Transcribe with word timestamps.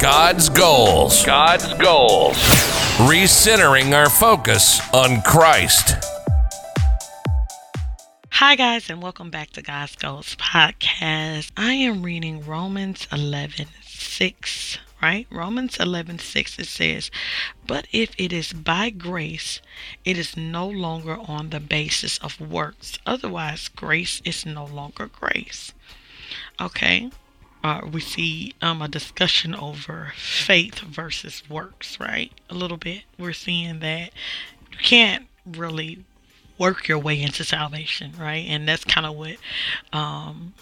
God's 0.00 0.48
goals. 0.48 1.26
God's 1.26 1.74
goals. 1.74 2.38
Recentering 3.06 3.92
our 3.92 4.08
focus 4.08 4.80
on 4.94 5.20
Christ. 5.20 5.94
Hi, 8.30 8.56
guys, 8.56 8.88
and 8.88 9.02
welcome 9.02 9.28
back 9.28 9.50
to 9.50 9.60
God's 9.60 9.96
Goals 9.96 10.36
podcast. 10.36 11.50
I 11.54 11.74
am 11.74 12.02
reading 12.02 12.42
Romans 12.46 13.08
11 13.12 13.66
6, 13.82 14.78
right? 15.02 15.26
Romans 15.30 15.76
11 15.78 16.18
6, 16.18 16.58
it 16.58 16.66
says, 16.66 17.10
But 17.66 17.86
if 17.92 18.14
it 18.16 18.32
is 18.32 18.54
by 18.54 18.88
grace, 18.88 19.60
it 20.06 20.16
is 20.16 20.34
no 20.34 20.66
longer 20.66 21.18
on 21.28 21.50
the 21.50 21.60
basis 21.60 22.16
of 22.20 22.40
works. 22.40 22.98
Otherwise, 23.04 23.68
grace 23.68 24.22
is 24.24 24.46
no 24.46 24.64
longer 24.64 25.08
grace. 25.08 25.74
Okay, 26.58 27.10
uh, 27.62 27.80
we 27.90 28.00
see 28.00 28.54
um, 28.62 28.80
a 28.80 28.88
discussion 28.88 29.54
over 29.54 30.12
faith 30.16 30.80
versus 30.80 31.42
works, 31.48 31.98
right? 32.00 32.32
A 32.48 32.54
little 32.54 32.76
bit. 32.76 33.02
We're 33.18 33.32
seeing 33.32 33.80
that 33.80 34.10
you 34.72 34.78
can't 34.78 35.26
really 35.46 36.04
work 36.58 36.88
your 36.88 36.98
way 36.98 37.20
into 37.20 37.44
salvation, 37.44 38.12
right? 38.18 38.44
And 38.46 38.68
that's 38.68 38.84
kind 38.84 39.06
of 39.06 39.14
what 39.16 39.36
um, 39.92 40.54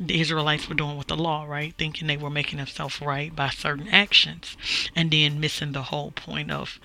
the 0.00 0.20
Israelites 0.20 0.68
were 0.68 0.74
doing 0.74 0.96
with 0.96 1.08
the 1.08 1.16
law, 1.16 1.44
right? 1.44 1.74
Thinking 1.76 2.06
they 2.06 2.16
were 2.16 2.30
making 2.30 2.58
themselves 2.58 3.00
right 3.00 3.34
by 3.34 3.50
certain 3.50 3.88
actions, 3.88 4.56
and 4.94 5.10
then 5.10 5.40
missing 5.40 5.72
the 5.72 5.84
whole 5.84 6.12
point 6.12 6.50
of, 6.50 6.78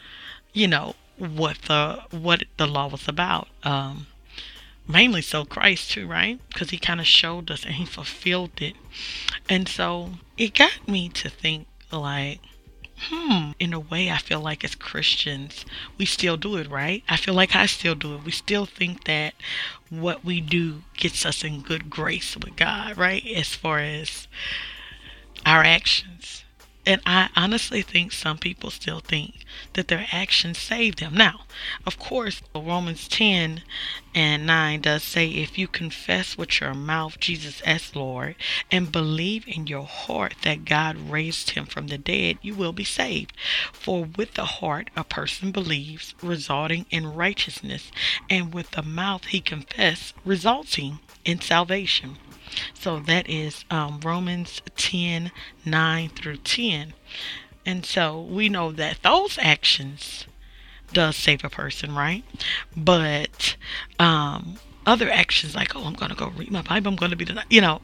you 0.51 0.67
know, 0.67 0.95
what 1.17 1.59
the 1.63 2.01
what 2.11 2.43
the 2.57 2.67
law 2.67 2.87
was 2.87 3.07
about. 3.07 3.47
Um, 3.63 4.07
mainly 4.87 5.21
so 5.21 5.45
Christ 5.45 5.91
too, 5.91 6.07
right? 6.07 6.39
Because 6.49 6.69
he 6.69 6.77
kind 6.77 6.99
of 6.99 7.07
showed 7.07 7.49
us 7.51 7.65
and 7.65 7.75
he 7.75 7.85
fulfilled 7.85 8.61
it, 8.61 8.75
and 9.49 9.67
so 9.67 10.11
it 10.37 10.53
got 10.53 10.87
me 10.87 11.09
to 11.09 11.29
think 11.29 11.67
like 11.91 12.39
hmm, 13.09 13.51
in 13.59 13.73
a 13.73 13.79
way, 13.79 14.09
I 14.09 14.17
feel 14.17 14.39
like 14.39 14.63
as 14.63 14.75
Christians, 14.75 15.65
we 15.97 16.05
still 16.05 16.37
do 16.37 16.55
it, 16.57 16.69
right? 16.69 17.03
I 17.09 17.17
feel 17.17 17.33
like 17.33 17.55
I 17.55 17.65
still 17.65 17.95
do 17.95 18.15
it. 18.15 18.23
We 18.23 18.31
still 18.31 18.65
think 18.65 19.05
that 19.05 19.33
what 19.89 20.23
we 20.23 20.41
do 20.41 20.83
gets 20.95 21.25
us 21.25 21.43
in 21.43 21.61
good 21.61 21.89
grace 21.89 22.35
with 22.37 22.55
God, 22.55 22.97
right? 22.97 23.25
As 23.35 23.55
far 23.55 23.79
as 23.79 24.27
our 25.45 25.63
actions. 25.63 26.42
And 26.85 27.01
I 27.05 27.29
honestly 27.35 27.81
think 27.81 28.11
some 28.11 28.37
people 28.37 28.69
still 28.69 28.99
think 28.99 29.45
that 29.73 29.87
their 29.87 30.05
actions 30.11 30.57
save 30.57 30.97
them. 30.97 31.15
Now, 31.15 31.41
of 31.85 31.97
course, 31.97 32.41
Romans 32.53 33.07
10 33.07 33.61
and 34.13 34.45
9 34.45 34.81
does 34.81 35.03
say 35.03 35.29
if 35.29 35.57
you 35.57 35.67
confess 35.67 36.37
with 36.37 36.59
your 36.59 36.73
mouth 36.73 37.19
Jesus 37.19 37.61
as 37.61 37.95
Lord 37.95 38.35
and 38.69 38.91
believe 38.91 39.47
in 39.47 39.67
your 39.67 39.85
heart 39.85 40.35
that 40.43 40.65
God 40.65 40.97
raised 41.09 41.51
him 41.51 41.65
from 41.65 41.87
the 41.87 41.97
dead, 41.97 42.37
you 42.41 42.53
will 42.53 42.73
be 42.73 42.83
saved. 42.83 43.31
For 43.71 44.03
with 44.03 44.33
the 44.33 44.45
heart 44.45 44.89
a 44.95 45.05
person 45.05 45.51
believes, 45.51 46.15
resulting 46.21 46.85
in 46.89 47.13
righteousness, 47.13 47.91
and 48.29 48.53
with 48.53 48.71
the 48.71 48.83
mouth 48.83 49.25
he 49.25 49.39
confesses, 49.39 50.13
resulting 50.25 50.99
in 51.25 51.41
salvation. 51.41 52.17
So 52.73 52.99
that 52.99 53.29
is 53.29 53.65
um, 53.69 53.99
Romans 54.03 54.61
10 54.75 55.31
9 55.65 56.09
through 56.09 56.37
10. 56.37 56.93
And 57.65 57.85
so 57.85 58.21
we 58.21 58.49
know 58.49 58.71
that 58.71 59.01
those 59.03 59.37
actions 59.41 60.25
does 60.91 61.15
save 61.15 61.43
a 61.43 61.49
person, 61.49 61.95
right? 61.95 62.23
But 62.75 63.55
um, 63.99 64.57
other 64.85 65.09
actions 65.09 65.55
like, 65.55 65.75
oh, 65.75 65.83
I'm 65.83 65.93
going 65.93 66.11
to 66.11 66.17
go 66.17 66.27
read 66.27 66.51
my 66.51 66.61
Bible, 66.61 66.89
I'm 66.89 66.95
going 66.95 67.11
to 67.11 67.17
be 67.17 67.25
the, 67.25 67.43
you 67.49 67.61
know, 67.61 67.81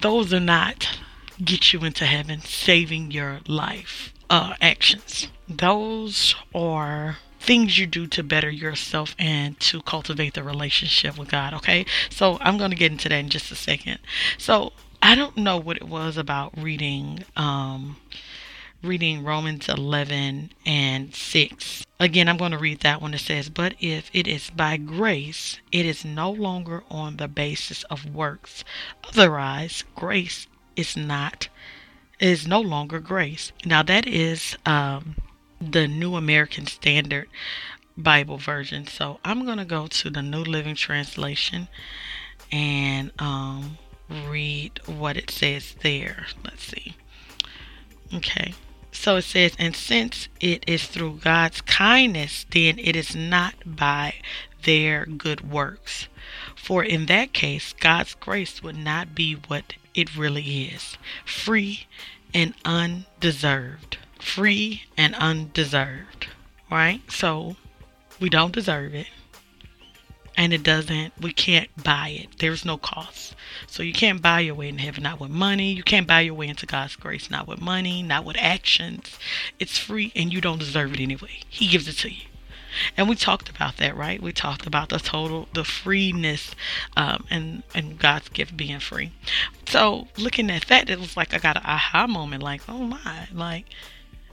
those 0.00 0.32
are 0.34 0.40
not 0.40 0.98
get 1.42 1.72
you 1.72 1.80
into 1.80 2.04
heaven, 2.04 2.40
saving 2.40 3.10
your 3.10 3.40
life 3.46 4.12
uh, 4.28 4.54
actions. 4.60 5.28
Those 5.48 6.34
are 6.54 7.18
things 7.46 7.78
you 7.78 7.86
do 7.86 8.06
to 8.08 8.22
better 8.22 8.50
yourself 8.50 9.14
and 9.18 9.58
to 9.60 9.80
cultivate 9.82 10.34
the 10.34 10.42
relationship 10.42 11.16
with 11.16 11.30
God. 11.30 11.54
Okay, 11.54 11.86
so 12.10 12.38
I'm 12.40 12.58
going 12.58 12.70
to 12.70 12.76
get 12.76 12.92
into 12.92 13.08
that 13.08 13.16
in 13.16 13.28
just 13.28 13.52
a 13.52 13.54
second. 13.54 13.98
So 14.36 14.72
I 15.00 15.14
don't 15.14 15.36
know 15.36 15.56
what 15.56 15.76
it 15.76 15.88
was 15.88 16.16
about 16.16 16.52
reading. 16.58 17.24
Um, 17.36 17.96
reading 18.82 19.24
Romans 19.24 19.68
11 19.68 20.50
and 20.64 21.14
6. 21.14 21.86
Again, 21.98 22.28
I'm 22.28 22.36
going 22.36 22.52
to 22.52 22.58
read 22.58 22.80
that 22.80 23.00
one. 23.00 23.14
It 23.14 23.20
says, 23.20 23.48
But 23.48 23.74
if 23.80 24.10
it 24.12 24.28
is 24.28 24.50
by 24.50 24.76
grace, 24.76 25.58
it 25.72 25.86
is 25.86 26.04
no 26.04 26.30
longer 26.30 26.84
on 26.90 27.16
the 27.16 27.26
basis 27.26 27.82
of 27.84 28.14
works. 28.14 28.64
Otherwise, 29.08 29.82
grace 29.94 30.46
is 30.76 30.96
not, 30.96 31.48
is 32.20 32.46
no 32.46 32.60
longer 32.60 33.00
grace. 33.00 33.50
Now, 33.64 33.82
that 33.82 34.06
is 34.06 34.56
um, 34.66 35.16
the 35.60 35.86
New 35.86 36.16
American 36.16 36.66
Standard 36.66 37.28
Bible 37.96 38.38
version. 38.38 38.86
So 38.86 39.18
I'm 39.24 39.44
going 39.44 39.58
to 39.58 39.64
go 39.64 39.86
to 39.86 40.10
the 40.10 40.22
New 40.22 40.42
Living 40.42 40.74
Translation 40.74 41.68
and 42.52 43.10
um, 43.18 43.78
read 44.28 44.80
what 44.86 45.16
it 45.16 45.30
says 45.30 45.74
there. 45.82 46.26
Let's 46.44 46.64
see. 46.64 46.96
Okay. 48.12 48.54
So 48.92 49.16
it 49.16 49.22
says, 49.22 49.52
and 49.58 49.76
since 49.76 50.28
it 50.40 50.64
is 50.66 50.86
through 50.86 51.20
God's 51.22 51.60
kindness, 51.60 52.46
then 52.50 52.78
it 52.78 52.96
is 52.96 53.14
not 53.14 53.54
by 53.64 54.14
their 54.64 55.04
good 55.04 55.50
works. 55.50 56.08
For 56.54 56.82
in 56.82 57.06
that 57.06 57.32
case, 57.32 57.74
God's 57.74 58.14
grace 58.14 58.62
would 58.62 58.76
not 58.76 59.14
be 59.14 59.34
what 59.34 59.74
it 59.94 60.16
really 60.16 60.64
is 60.64 60.96
free 61.24 61.86
and 62.34 62.54
undeserved 62.64 63.98
free 64.18 64.84
and 64.96 65.14
undeserved, 65.14 66.28
right? 66.70 67.00
So 67.10 67.56
we 68.20 68.28
don't 68.28 68.52
deserve 68.52 68.94
it. 68.94 69.08
And 70.38 70.52
it 70.52 70.62
doesn't, 70.62 71.14
we 71.18 71.32
can't 71.32 71.70
buy 71.82 72.08
it. 72.10 72.38
There's 72.40 72.64
no 72.64 72.76
cost. 72.76 73.34
So 73.66 73.82
you 73.82 73.94
can't 73.94 74.20
buy 74.20 74.40
your 74.40 74.54
way 74.54 74.68
in 74.68 74.76
heaven, 74.76 75.02
not 75.02 75.18
with 75.18 75.30
money. 75.30 75.72
You 75.72 75.82
can't 75.82 76.06
buy 76.06 76.20
your 76.20 76.34
way 76.34 76.48
into 76.48 76.66
God's 76.66 76.94
grace, 76.94 77.30
not 77.30 77.48
with 77.48 77.58
money, 77.58 78.02
not 78.02 78.26
with 78.26 78.36
actions. 78.38 79.18
It's 79.58 79.78
free 79.78 80.12
and 80.14 80.30
you 80.30 80.42
don't 80.42 80.58
deserve 80.58 80.92
it 80.92 81.00
anyway. 81.00 81.40
He 81.48 81.68
gives 81.68 81.88
it 81.88 81.96
to 81.98 82.12
you. 82.12 82.26
And 82.96 83.08
we 83.08 83.14
talked 83.14 83.48
about 83.48 83.78
that, 83.78 83.96
right? 83.96 84.20
We 84.20 84.32
talked 84.32 84.66
about 84.66 84.90
the 84.90 84.98
total, 84.98 85.48
the 85.54 85.64
freeness, 85.64 86.54
um, 86.96 87.24
and 87.30 87.62
and 87.74 87.98
God's 87.98 88.28
gift 88.28 88.54
being 88.54 88.80
free. 88.80 89.12
So 89.66 90.08
looking 90.18 90.50
at 90.50 90.66
that, 90.66 90.90
it 90.90 91.00
was 91.00 91.16
like 91.16 91.32
I 91.32 91.38
got 91.38 91.56
an 91.56 91.62
aha 91.64 92.06
moment, 92.06 92.42
like, 92.42 92.62
oh 92.68 92.84
my, 92.84 93.28
like 93.32 93.66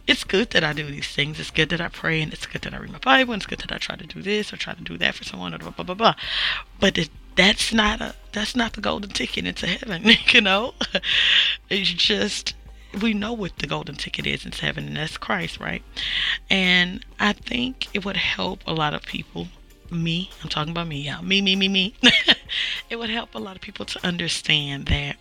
it's 0.05 0.23
good 0.23 0.49
that 0.51 0.63
I 0.63 0.73
do 0.73 0.85
these 0.85 1.07
things. 1.07 1.39
It's 1.39 1.51
good 1.51 1.69
that 1.69 1.79
I 1.79 1.87
pray, 1.87 2.21
and 2.21 2.33
it's 2.33 2.45
good 2.45 2.61
that 2.63 2.73
I 2.73 2.77
read 2.77 2.91
my 2.91 2.97
Bible, 2.99 3.33
and 3.33 3.41
it's 3.41 3.47
good 3.47 3.59
that 3.59 3.71
I 3.71 3.77
try 3.77 3.95
to 3.95 4.05
do 4.05 4.21
this 4.21 4.51
or 4.51 4.57
try 4.57 4.73
to 4.73 4.83
do 4.83 4.97
that 4.97 5.15
for 5.15 5.23
someone, 5.23 5.53
or 5.53 5.59
blah 5.59 5.71
blah 5.71 5.85
blah 5.85 5.95
blah. 5.95 6.15
But 6.79 6.97
it, 6.97 7.09
that's 7.35 7.73
not 7.73 8.01
a 8.01 8.15
that's 8.33 8.55
not 8.55 8.73
the 8.73 8.81
golden 8.81 9.11
ticket 9.11 9.45
into 9.45 9.67
heaven. 9.67 10.03
You 10.33 10.41
know, 10.41 10.73
it's 11.69 11.89
just 11.89 12.53
we 13.01 13.13
know 13.13 13.33
what 13.33 13.57
the 13.57 13.67
golden 13.67 13.95
ticket 13.95 14.27
is 14.27 14.45
into 14.45 14.61
heaven, 14.61 14.87
and 14.87 14.97
that's 14.97 15.17
Christ, 15.17 15.59
right? 15.59 15.83
And 16.49 17.05
I 17.19 17.33
think 17.33 17.87
it 17.93 18.03
would 18.03 18.17
help 18.17 18.61
a 18.67 18.73
lot 18.73 18.93
of 18.93 19.03
people. 19.03 19.47
Me, 19.89 20.31
I'm 20.41 20.49
talking 20.49 20.71
about 20.71 20.87
me, 20.87 21.01
yeah. 21.01 21.21
Me, 21.21 21.41
me, 21.41 21.55
me, 21.55 21.67
me. 21.67 21.95
it 22.89 22.97
would 22.97 23.09
help 23.09 23.35
a 23.35 23.39
lot 23.39 23.55
of 23.55 23.61
people 23.61 23.85
to 23.85 24.05
understand 24.05 24.87
that. 24.87 25.17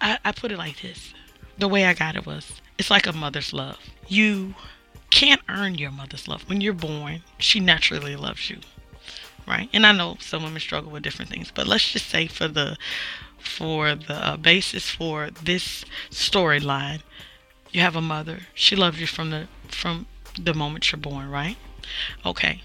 I, 0.00 0.18
I 0.24 0.32
put 0.32 0.52
it 0.52 0.58
like 0.58 0.80
this: 0.80 1.14
the 1.58 1.68
way 1.68 1.84
I 1.84 1.94
got 1.94 2.16
it 2.16 2.26
was 2.26 2.60
it's 2.78 2.90
like 2.90 3.06
a 3.06 3.12
mother's 3.12 3.52
love. 3.52 3.78
You 4.08 4.54
can't 5.10 5.40
earn 5.48 5.76
your 5.76 5.90
mother's 5.90 6.28
love. 6.28 6.48
When 6.48 6.60
you're 6.60 6.72
born, 6.72 7.22
she 7.38 7.60
naturally 7.60 8.16
loves 8.16 8.50
you. 8.50 8.58
Right? 9.46 9.68
And 9.72 9.86
I 9.86 9.92
know 9.92 10.16
some 10.20 10.42
women 10.42 10.60
struggle 10.60 10.90
with 10.90 11.02
different 11.02 11.30
things, 11.30 11.52
but 11.54 11.66
let's 11.66 11.92
just 11.92 12.08
say 12.08 12.26
for 12.26 12.48
the 12.48 12.76
for 13.38 13.94
the 13.94 14.14
uh, 14.14 14.36
basis 14.36 14.90
for 14.90 15.30
this 15.30 15.84
storyline, 16.10 17.00
you 17.70 17.80
have 17.80 17.94
a 17.94 18.00
mother. 18.00 18.40
She 18.54 18.74
loves 18.74 19.00
you 19.00 19.06
from 19.06 19.30
the 19.30 19.46
from 19.68 20.06
the 20.38 20.54
moment 20.54 20.90
you're 20.90 20.98
born, 20.98 21.30
right? 21.30 21.56
Okay. 22.24 22.62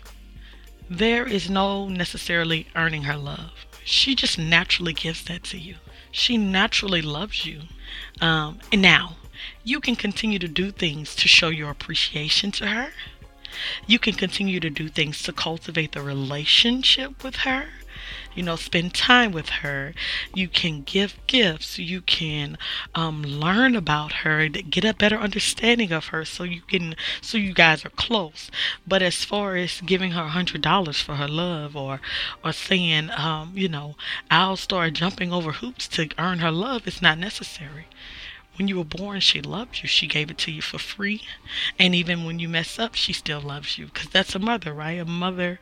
There 0.90 1.26
is 1.26 1.50
no 1.50 1.88
necessarily 1.88 2.68
earning 2.76 3.04
her 3.04 3.16
love. 3.16 3.52
She 3.86 4.16
just 4.16 4.38
naturally 4.38 4.94
gives 4.94 5.24
that 5.26 5.44
to 5.46 5.58
you. 5.58 5.76
She 6.12 6.38
naturally 6.38 7.02
loves 7.02 7.46
you. 7.46 7.62
Um, 8.20 8.60
and 8.72 8.82
now, 8.82 9.16
you 9.64 9.80
can 9.80 9.96
continue 9.96 10.40
to 10.40 10.48
do 10.48 10.72
things 10.72 11.16
to 11.16 11.28
show 11.28 11.50
your 11.50 11.70
appreciation 11.70 12.52
to 12.52 12.68
her. 12.68 12.92
You 13.86 14.00
can 14.00 14.14
continue 14.14 14.60
to 14.60 14.70
do 14.70 14.88
things 14.88 15.22
to 15.24 15.34
cultivate 15.34 15.92
the 15.92 16.02
relationship 16.02 17.24
with 17.24 17.38
her. 17.38 17.66
You 18.34 18.44
know, 18.44 18.56
spend 18.56 18.94
time 18.94 19.34
with 19.34 19.50
her. 19.50 19.94
You 20.34 20.48
can 20.48 20.84
give 20.84 21.20
gifts. 21.28 21.78
You 21.78 22.02
can 22.02 22.58
um, 22.96 23.24
learn 23.24 23.76
about 23.76 24.14
her, 24.24 24.48
get 24.48 24.86
a 24.86 24.94
better 24.94 25.18
understanding 25.18 25.92
of 25.92 26.08
her, 26.08 26.24
so 26.24 26.44
you 26.44 26.62
can, 26.62 26.96
so 27.20 27.38
you 27.38 27.54
guys 27.54 27.84
are 27.84 27.90
close. 27.90 28.50
But 28.88 29.02
as 29.02 29.26
far 29.26 29.58
as 29.58 29.82
giving 29.82 30.12
her 30.12 30.24
a 30.24 30.30
hundred 30.30 30.62
dollars 30.62 31.02
for 31.02 31.16
her 31.16 31.28
love, 31.28 31.76
or, 31.76 32.00
or 32.44 32.54
saying, 32.54 33.10
um, 33.12 33.52
you 33.54 33.68
know, 33.68 33.98
I'll 34.30 34.56
start 34.56 34.94
jumping 34.94 35.34
over 35.34 35.52
hoops 35.52 35.90
to 35.90 36.10
earn 36.18 36.40
her 36.40 36.52
love, 36.52 36.88
it's 36.88 37.02
not 37.02 37.20
necessary 37.20 37.88
When 38.58 38.68
you 38.68 38.78
were 38.78 38.84
born, 38.84 39.22
she 39.22 39.42
loved 39.42 39.82
you. 39.82 39.88
She 39.88 40.08
gave 40.08 40.30
it 40.30 40.38
to 40.40 40.52
you 40.52 40.62
for 40.62 40.78
free. 40.78 41.24
And 41.80 41.96
even 41.96 42.26
when 42.26 42.38
you 42.40 42.50
mess 42.50 42.78
up, 42.78 42.96
she 42.96 43.14
still 43.14 43.40
loves 43.40 43.78
you 43.78 43.86
because 43.86 44.10
that's 44.10 44.36
a 44.36 44.40
mother, 44.40 44.74
right? 44.74 45.00
A 45.00 45.06
mother 45.06 45.60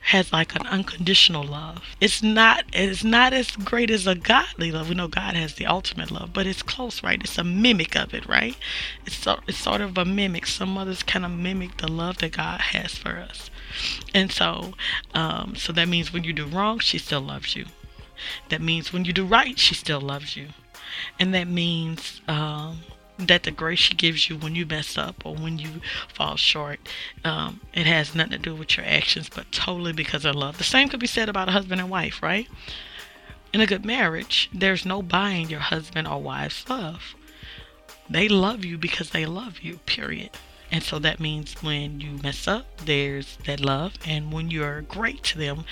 has 0.00 0.32
like 0.32 0.54
an 0.56 0.66
unconditional 0.66 1.44
love. 1.44 1.84
It's 2.00 2.22
not 2.22 2.64
it's 2.72 3.04
not 3.04 3.32
as 3.34 3.50
great 3.56 3.90
as 3.90 4.06
a 4.06 4.14
godly 4.14 4.72
love. 4.72 4.88
We 4.88 4.94
know 4.94 5.06
God 5.06 5.34
has 5.34 5.54
the 5.54 5.66
ultimate 5.66 6.10
love, 6.10 6.32
but 6.32 6.46
it's 6.46 6.62
close, 6.62 7.02
right? 7.02 7.22
It's 7.22 7.38
a 7.38 7.44
mimic 7.44 7.94
of 7.94 8.14
it, 8.14 8.26
right? 8.26 8.56
It's 9.04 9.16
so, 9.16 9.40
it's 9.46 9.58
sort 9.58 9.82
of 9.82 9.98
a 9.98 10.04
mimic. 10.04 10.46
Some 10.46 10.70
mothers 10.70 11.02
kind 11.02 11.24
of 11.26 11.30
mimic 11.30 11.76
the 11.76 11.88
love 11.88 12.18
that 12.18 12.32
God 12.32 12.60
has 12.60 12.94
for 12.94 13.18
us. 13.18 13.50
And 14.14 14.32
so 14.32 14.72
um, 15.14 15.54
so 15.56 15.72
that 15.74 15.88
means 15.88 16.12
when 16.12 16.24
you 16.24 16.32
do 16.32 16.46
wrong, 16.46 16.78
she 16.78 16.98
still 16.98 17.20
loves 17.20 17.54
you. 17.54 17.66
That 18.48 18.60
means 18.60 18.92
when 18.92 19.04
you 19.04 19.12
do 19.12 19.24
right, 19.24 19.58
she 19.58 19.74
still 19.74 20.00
loves 20.00 20.36
you. 20.36 20.48
And 21.18 21.34
that 21.34 21.48
means 21.48 22.20
um, 22.28 22.80
that 23.18 23.42
the 23.42 23.50
grace 23.50 23.78
she 23.78 23.94
gives 23.94 24.28
you 24.28 24.36
when 24.36 24.54
you 24.54 24.66
mess 24.66 24.96
up 24.96 25.24
or 25.24 25.34
when 25.34 25.58
you 25.58 25.80
fall 26.12 26.36
short, 26.36 26.80
um, 27.24 27.60
it 27.74 27.86
has 27.86 28.14
nothing 28.14 28.32
to 28.32 28.38
do 28.38 28.54
with 28.54 28.76
your 28.76 28.86
actions, 28.86 29.28
but 29.28 29.50
totally 29.52 29.92
because 29.92 30.24
of 30.24 30.34
love. 30.34 30.58
The 30.58 30.64
same 30.64 30.88
could 30.88 31.00
be 31.00 31.06
said 31.06 31.28
about 31.28 31.48
a 31.48 31.52
husband 31.52 31.80
and 31.80 31.90
wife, 31.90 32.22
right? 32.22 32.48
In 33.52 33.60
a 33.60 33.66
good 33.66 33.84
marriage, 33.84 34.48
there's 34.52 34.86
no 34.86 35.02
buying 35.02 35.50
your 35.50 35.60
husband 35.60 36.06
or 36.06 36.22
wife's 36.22 36.68
love. 36.68 37.14
They 38.08 38.28
love 38.28 38.64
you 38.64 38.78
because 38.78 39.10
they 39.10 39.26
love 39.26 39.60
you, 39.60 39.78
period. 39.86 40.30
And 40.70 40.82
so 40.82 40.98
that 41.00 41.20
means 41.20 41.54
when 41.62 42.00
you 42.00 42.18
mess 42.22 42.46
up, 42.46 42.66
there's 42.84 43.36
that 43.46 43.60
love. 43.60 43.94
And 44.06 44.32
when 44.32 44.50
you're 44.50 44.82
great 44.82 45.22
to 45.24 45.38
them, 45.38 45.64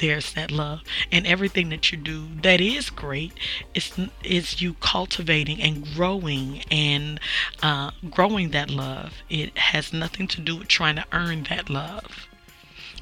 there's 0.00 0.32
that 0.32 0.50
love. 0.50 0.82
And 1.12 1.26
everything 1.26 1.68
that 1.70 1.92
you 1.92 1.98
do 1.98 2.28
that 2.42 2.60
is 2.60 2.90
great 2.90 3.32
is, 3.74 3.92
is 4.24 4.62
you 4.62 4.74
cultivating 4.74 5.60
and 5.60 5.84
growing 5.94 6.62
and 6.70 7.20
uh, 7.62 7.90
growing 8.10 8.50
that 8.50 8.70
love. 8.70 9.14
It 9.28 9.56
has 9.58 9.92
nothing 9.92 10.28
to 10.28 10.40
do 10.40 10.56
with 10.56 10.68
trying 10.68 10.96
to 10.96 11.04
earn 11.12 11.44
that 11.44 11.68
love. 11.68 12.28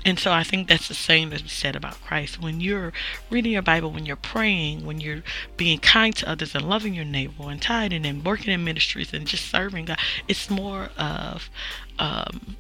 And 0.07 0.21
so 0.21 0.31
I 0.31 0.45
think 0.45 0.69
that's 0.69 0.87
the 0.87 0.95
same 0.95 1.31
we 1.31 1.39
said 1.49 1.75
about 1.75 2.01
Christ. 2.01 2.41
When 2.41 2.61
you're 2.61 2.93
reading 3.29 3.51
your 3.51 3.61
Bible, 3.63 3.91
when 3.91 4.07
you're 4.07 4.15
praying, 4.15 4.87
when 4.87 5.01
you're 5.01 5.25
being 5.57 5.81
kind 5.81 6.15
to 6.15 6.31
others 6.31 6.55
and 6.55 6.69
loving 6.69 6.95
your 6.95 7.05
neighbor 7.05 7.51
and 7.51 7.61
tithing 7.61 8.07
and 8.07 8.25
working 8.25 8.53
in 8.53 8.63
ministries 8.63 9.13
and 9.13 9.27
just 9.27 9.51
serving 9.51 9.87
God, 9.87 9.99
it's 10.29 10.49
more 10.49 10.91
of 10.97 11.51
um, 11.99 12.57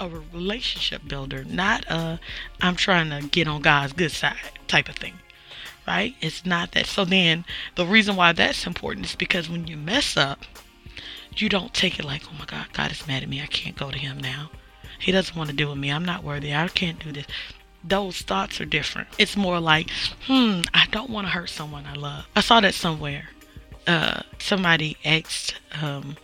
a 0.00 0.08
relationship 0.08 1.02
builder, 1.06 1.44
not 1.44 1.84
a 1.88 2.18
I'm 2.60 2.74
trying 2.74 3.10
to 3.10 3.28
get 3.28 3.46
on 3.46 3.62
God's 3.62 3.92
good 3.92 4.10
side 4.10 4.34
type 4.66 4.88
of 4.88 4.96
thing. 4.96 5.20
Right? 5.86 6.16
It's 6.20 6.44
not 6.44 6.72
that. 6.72 6.86
So 6.86 7.04
then 7.04 7.44
the 7.76 7.86
reason 7.86 8.16
why 8.16 8.32
that's 8.32 8.66
important 8.66 9.06
is 9.06 9.14
because 9.14 9.48
when 9.48 9.68
you 9.68 9.76
mess 9.76 10.16
up, 10.16 10.40
you 11.36 11.48
don't 11.48 11.72
take 11.72 12.00
it 12.00 12.04
like, 12.04 12.22
oh 12.28 12.34
my 12.36 12.44
God, 12.44 12.72
God 12.72 12.90
is 12.90 13.06
mad 13.06 13.22
at 13.22 13.28
me. 13.28 13.40
I 13.40 13.46
can't 13.46 13.76
go 13.76 13.92
to 13.92 13.98
him 13.98 14.18
now. 14.18 14.50
He 14.98 15.12
doesn't 15.12 15.36
want 15.36 15.50
to 15.50 15.56
deal 15.56 15.70
with 15.70 15.78
me. 15.78 15.90
I'm 15.90 16.04
not 16.04 16.24
worthy. 16.24 16.54
I 16.54 16.68
can't 16.68 16.98
do 16.98 17.12
this. 17.12 17.26
Those 17.84 18.22
thoughts 18.22 18.60
are 18.60 18.64
different. 18.64 19.08
It's 19.18 19.36
more 19.36 19.60
like, 19.60 19.90
hmm, 20.26 20.62
I 20.74 20.86
don't 20.90 21.10
want 21.10 21.26
to 21.26 21.32
hurt 21.32 21.50
someone 21.50 21.86
I 21.86 21.94
love. 21.94 22.26
I 22.34 22.40
saw 22.40 22.60
that 22.60 22.74
somewhere. 22.74 23.30
Uh, 23.86 24.22
somebody 24.38 24.96
asked, 25.04 25.54
um, 25.80 26.16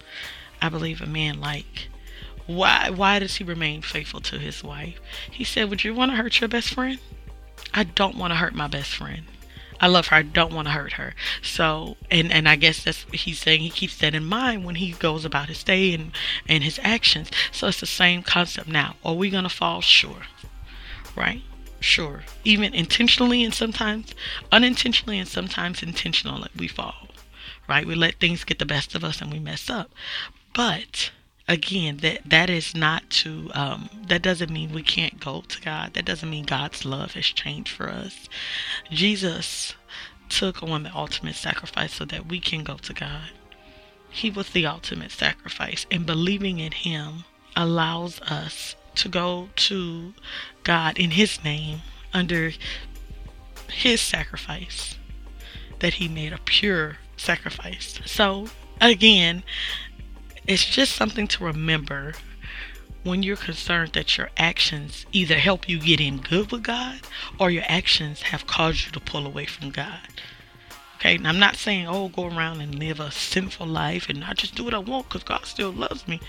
I 0.60 0.68
believe 0.68 1.00
a 1.00 1.06
man, 1.06 1.40
like, 1.40 1.88
why 2.46 2.90
why 2.90 3.20
does 3.20 3.36
he 3.36 3.44
remain 3.44 3.82
faithful 3.82 4.20
to 4.22 4.38
his 4.38 4.64
wife? 4.64 5.00
He 5.30 5.44
said, 5.44 5.70
Would 5.70 5.84
you 5.84 5.94
want 5.94 6.10
to 6.10 6.16
hurt 6.16 6.40
your 6.40 6.48
best 6.48 6.74
friend? 6.74 6.98
I 7.72 7.84
don't 7.84 8.16
want 8.16 8.32
to 8.32 8.36
hurt 8.36 8.54
my 8.54 8.66
best 8.66 8.94
friend. 8.94 9.22
I 9.82 9.88
love 9.88 10.06
her. 10.06 10.16
I 10.16 10.22
don't 10.22 10.54
want 10.54 10.68
to 10.68 10.72
hurt 10.72 10.92
her. 10.92 11.14
So, 11.42 11.96
and 12.08 12.30
and 12.30 12.48
I 12.48 12.54
guess 12.54 12.84
that's 12.84 13.04
what 13.04 13.16
he's 13.16 13.40
saying. 13.40 13.60
He 13.60 13.70
keeps 13.70 13.98
that 13.98 14.14
in 14.14 14.24
mind 14.24 14.64
when 14.64 14.76
he 14.76 14.92
goes 14.92 15.24
about 15.24 15.48
his 15.48 15.64
day 15.64 15.92
and 15.92 16.12
and 16.48 16.62
his 16.62 16.78
actions. 16.84 17.30
So 17.50 17.66
it's 17.66 17.80
the 17.80 17.86
same 17.86 18.22
concept 18.22 18.68
now. 18.68 18.94
Are 19.04 19.14
we 19.14 19.28
gonna 19.28 19.48
fall? 19.48 19.80
Sure, 19.80 20.22
right? 21.16 21.42
Sure. 21.80 22.22
Even 22.44 22.72
intentionally 22.72 23.42
and 23.42 23.52
sometimes 23.52 24.14
unintentionally 24.52 25.18
and 25.18 25.28
sometimes 25.28 25.82
intentionally 25.82 26.48
we 26.56 26.68
fall. 26.68 27.08
Right? 27.68 27.86
We 27.86 27.96
let 27.96 28.20
things 28.20 28.44
get 28.44 28.60
the 28.60 28.66
best 28.66 28.94
of 28.94 29.02
us 29.02 29.20
and 29.20 29.32
we 29.32 29.40
mess 29.40 29.68
up. 29.68 29.90
But 30.54 31.10
again 31.48 31.98
that 31.98 32.20
that 32.24 32.48
is 32.48 32.74
not 32.74 33.08
to 33.10 33.50
um, 33.54 33.88
that 34.06 34.22
doesn't 34.22 34.50
mean 34.50 34.72
we 34.72 34.82
can't 34.82 35.20
go 35.20 35.42
to 35.42 35.60
god. 35.60 35.94
That 35.94 36.04
doesn't 36.04 36.30
mean 36.30 36.44
god's 36.44 36.84
love 36.84 37.12
has 37.12 37.26
changed 37.26 37.72
for 37.72 37.88
us. 37.88 38.28
Jesus 38.90 39.74
took 40.28 40.62
on 40.62 40.84
the 40.84 40.94
ultimate 40.94 41.34
sacrifice 41.34 41.94
so 41.94 42.04
that 42.06 42.26
we 42.26 42.40
can 42.40 42.64
go 42.64 42.76
to 42.76 42.94
god. 42.94 43.30
He 44.10 44.30
was 44.30 44.50
the 44.50 44.66
ultimate 44.66 45.10
sacrifice 45.10 45.86
and 45.90 46.06
believing 46.06 46.58
in 46.58 46.72
him 46.72 47.24
allows 47.56 48.20
us 48.22 48.76
to 48.94 49.08
go 49.08 49.48
to 49.56 50.14
god 50.64 50.98
in 50.98 51.12
his 51.12 51.42
name 51.42 51.80
under 52.12 52.52
his 53.68 54.00
sacrifice 54.00 54.96
that 55.80 55.94
he 55.94 56.08
made 56.08 56.32
a 56.32 56.38
pure 56.38 56.98
sacrifice. 57.16 58.00
So 58.04 58.48
again 58.80 59.42
it's 60.46 60.64
just 60.64 60.94
something 60.94 61.26
to 61.28 61.44
remember 61.44 62.14
when 63.04 63.22
you're 63.22 63.36
concerned 63.36 63.92
that 63.94 64.16
your 64.16 64.30
actions 64.36 65.06
either 65.12 65.36
help 65.36 65.68
you 65.68 65.78
get 65.78 66.00
in 66.00 66.18
good 66.18 66.52
with 66.52 66.62
God 66.62 67.00
or 67.38 67.50
your 67.50 67.64
actions 67.66 68.22
have 68.22 68.46
caused 68.46 68.86
you 68.86 68.92
to 68.92 69.00
pull 69.00 69.26
away 69.26 69.46
from 69.46 69.70
God. 69.70 70.00
Okay, 70.96 71.18
I'm 71.24 71.38
not 71.38 71.56
saying, 71.56 71.88
oh, 71.88 72.08
go 72.08 72.26
around 72.26 72.60
and 72.60 72.76
live 72.78 73.00
a 73.00 73.10
sinful 73.10 73.66
life 73.66 74.08
and 74.08 74.20
not 74.20 74.36
just 74.36 74.54
do 74.54 74.62
what 74.62 74.74
I 74.74 74.78
want 74.78 75.08
because 75.08 75.24
God 75.24 75.46
still 75.46 75.72
loves 75.72 76.06
me. 76.06 76.20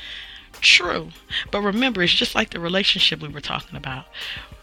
True. 0.64 1.10
But 1.52 1.62
remember, 1.62 2.02
it's 2.02 2.14
just 2.14 2.36
like 2.36 2.52
the 2.52 2.60
relationship 2.60 3.22
we 3.22 3.28
were 3.28 3.42
talking 3.42 3.76
about 3.76 4.06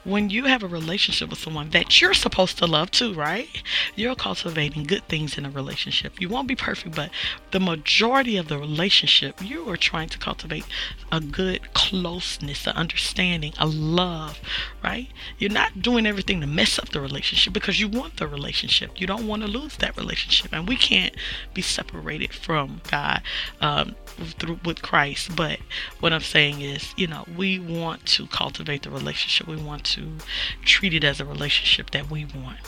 when 0.05 0.31
you 0.31 0.44
have 0.44 0.62
a 0.62 0.67
relationship 0.67 1.29
with 1.29 1.38
someone 1.38 1.70
that 1.70 2.00
you're 2.00 2.14
supposed 2.14 2.56
to 2.58 2.67
love 2.67 2.91
too, 2.91 3.12
right? 3.12 3.49
You're 3.94 4.14
cultivating 4.14 4.85
good 4.85 5.06
things 5.08 5.37
in 5.37 5.44
a 5.44 5.50
relationship. 5.50 6.20
You 6.20 6.29
won't 6.29 6.49
be 6.49 6.56
perfect, 6.56 6.97
but 6.97 7.11
the 7.50 7.61
majority 7.61 8.37
of 8.38 8.49
the 8.49 8.58
relationship, 8.58 9.43
you 9.43 9.69
are 9.69 9.76
trying 9.76 10.08
to 10.08 10.19
cultivate 10.19 10.64
a 11.12 11.20
good 11.20 11.75
closeness, 11.75 12.67
an 12.67 12.76
understanding, 12.76 13.52
a 13.58 13.67
love, 13.67 14.41
right? 14.82 15.08
You're 15.38 15.50
not 15.50 15.82
doing 15.82 16.06
everything 16.06 16.41
to 16.41 16.47
mess 16.47 16.79
up 16.79 16.88
the 16.88 17.00
relationship 17.00 17.52
because 17.52 17.79
you 17.79 17.88
want 17.88 18.17
the 18.17 18.26
relationship. 18.26 19.00
You 19.00 19.06
don't 19.06 19.29
want 19.29 19.43
to 19.43 19.49
lose 19.49 19.76
that 19.76 19.97
relationship. 19.99 20.52
And 20.52 20.67
we 20.67 20.76
can't 20.76 21.14
be 21.52 21.62
separated 21.62 22.32
from 22.32 22.81
God 22.91 23.20
um, 23.61 23.97
through 24.27 24.61
with 24.65 24.83
Christ. 24.83 25.35
But 25.37 25.59
what 26.00 26.12
I'm 26.12 26.21
saying 26.21 26.61
is, 26.61 26.95
you 26.97 27.07
know, 27.07 27.25
we 27.37 27.59
want 27.59 28.07
to 28.07 28.27
cultivate 28.27 28.83
the 28.83 28.91
relationship. 28.91 29.47
We 29.47 29.57
want 29.57 29.85
to 29.87 30.19
treat 30.65 30.95
it 30.95 31.05
as 31.05 31.21
a 31.21 31.25
relationship 31.25 31.91
that 31.91 32.11
we 32.11 32.25
want. 32.25 32.59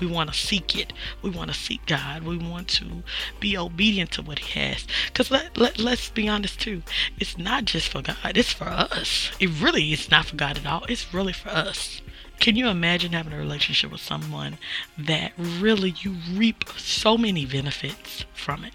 We 0.00 0.06
want 0.06 0.32
to 0.32 0.38
seek 0.38 0.76
it. 0.76 0.92
We 1.22 1.30
want 1.30 1.50
to 1.50 1.56
seek 1.56 1.84
God. 1.86 2.22
We 2.22 2.38
want 2.38 2.68
to 2.68 3.02
be 3.40 3.56
obedient 3.56 4.12
to 4.12 4.22
what 4.22 4.38
He 4.38 4.60
has. 4.60 4.86
Because 5.06 5.30
let, 5.30 5.56
let, 5.56 5.78
let's 5.78 6.08
be 6.08 6.28
honest 6.28 6.60
too. 6.60 6.82
It's 7.18 7.36
not 7.36 7.64
just 7.64 7.88
for 7.88 8.02
God, 8.02 8.36
it's 8.36 8.52
for 8.52 8.68
us. 8.68 9.32
It 9.40 9.50
really 9.60 9.92
is 9.92 10.10
not 10.10 10.26
for 10.26 10.36
God 10.36 10.58
at 10.58 10.66
all. 10.66 10.84
It's 10.88 11.12
really 11.12 11.32
for 11.32 11.48
us. 11.48 12.00
Can 12.38 12.54
you 12.54 12.68
imagine 12.68 13.12
having 13.12 13.32
a 13.32 13.38
relationship 13.38 13.90
with 13.90 14.00
someone 14.00 14.58
that 14.96 15.32
really 15.36 15.94
you 15.98 16.16
reap 16.32 16.64
so 16.76 17.18
many 17.18 17.44
benefits 17.44 18.24
from 18.32 18.64
it? 18.64 18.72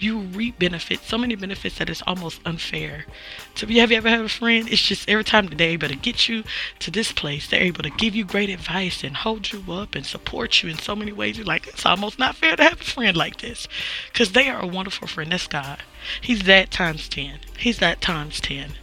You 0.00 0.18
reap 0.18 0.58
benefits, 0.58 1.06
so 1.06 1.18
many 1.18 1.34
benefits 1.34 1.78
that 1.78 1.90
it's 1.90 2.02
almost 2.06 2.40
unfair. 2.44 3.06
To 3.56 3.66
be, 3.66 3.78
have 3.78 3.90
you 3.90 3.96
ever 3.96 4.08
had 4.08 4.20
a 4.20 4.28
friend? 4.28 4.68
It's 4.68 4.82
just 4.82 5.08
every 5.08 5.24
time 5.24 5.46
they're 5.46 5.68
able 5.68 5.88
to 5.88 5.96
get 5.96 6.28
you 6.28 6.44
to 6.78 6.90
this 6.90 7.12
place, 7.12 7.48
they're 7.48 7.60
able 7.62 7.82
to 7.82 7.90
give 7.90 8.14
you 8.14 8.24
great 8.24 8.50
advice 8.50 9.02
and 9.02 9.16
hold 9.16 9.52
you 9.52 9.64
up 9.72 9.94
and 9.94 10.06
support 10.06 10.62
you 10.62 10.68
in 10.68 10.78
so 10.78 10.94
many 10.94 11.12
ways. 11.12 11.36
You're 11.36 11.46
like, 11.46 11.66
it's 11.66 11.86
almost 11.86 12.18
not 12.18 12.36
fair 12.36 12.56
to 12.56 12.62
have 12.62 12.80
a 12.80 12.84
friend 12.84 13.16
like 13.16 13.40
this, 13.40 13.68
because 14.12 14.32
they 14.32 14.48
are 14.48 14.62
a 14.62 14.66
wonderful 14.66 15.08
friend. 15.08 15.32
That's 15.32 15.46
God. 15.46 15.82
He's 16.20 16.42
that 16.44 16.70
times 16.70 17.08
ten. 17.08 17.40
He's 17.58 17.78
that 17.78 18.00
times 18.00 18.40
ten. 18.40 18.74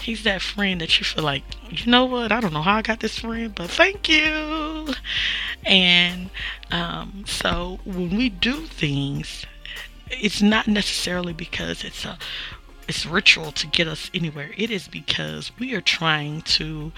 He's 0.00 0.24
that 0.24 0.42
friend 0.42 0.80
that 0.80 0.98
you 0.98 1.04
feel 1.04 1.24
like, 1.24 1.44
you 1.70 1.90
know 1.90 2.04
what? 2.04 2.32
I 2.32 2.40
don't 2.40 2.52
know 2.52 2.62
how 2.62 2.76
I 2.76 2.82
got 2.82 3.00
this 3.00 3.20
friend, 3.20 3.54
but 3.54 3.70
thank 3.70 4.08
you. 4.08 4.94
And 5.64 6.30
um, 6.70 7.24
so 7.26 7.78
when 7.84 8.16
we 8.16 8.28
do 8.28 8.66
things 8.66 9.46
it's 10.20 10.42
not 10.42 10.66
necessarily 10.66 11.32
because 11.32 11.84
it's 11.84 12.04
a 12.04 12.18
it's 12.86 13.06
ritual 13.06 13.50
to 13.52 13.66
get 13.66 13.88
us 13.88 14.10
anywhere. 14.12 14.50
It 14.56 14.70
is 14.70 14.88
because 14.88 15.50
we 15.58 15.74
are 15.74 15.80
trying 15.80 16.42
to 16.42 16.92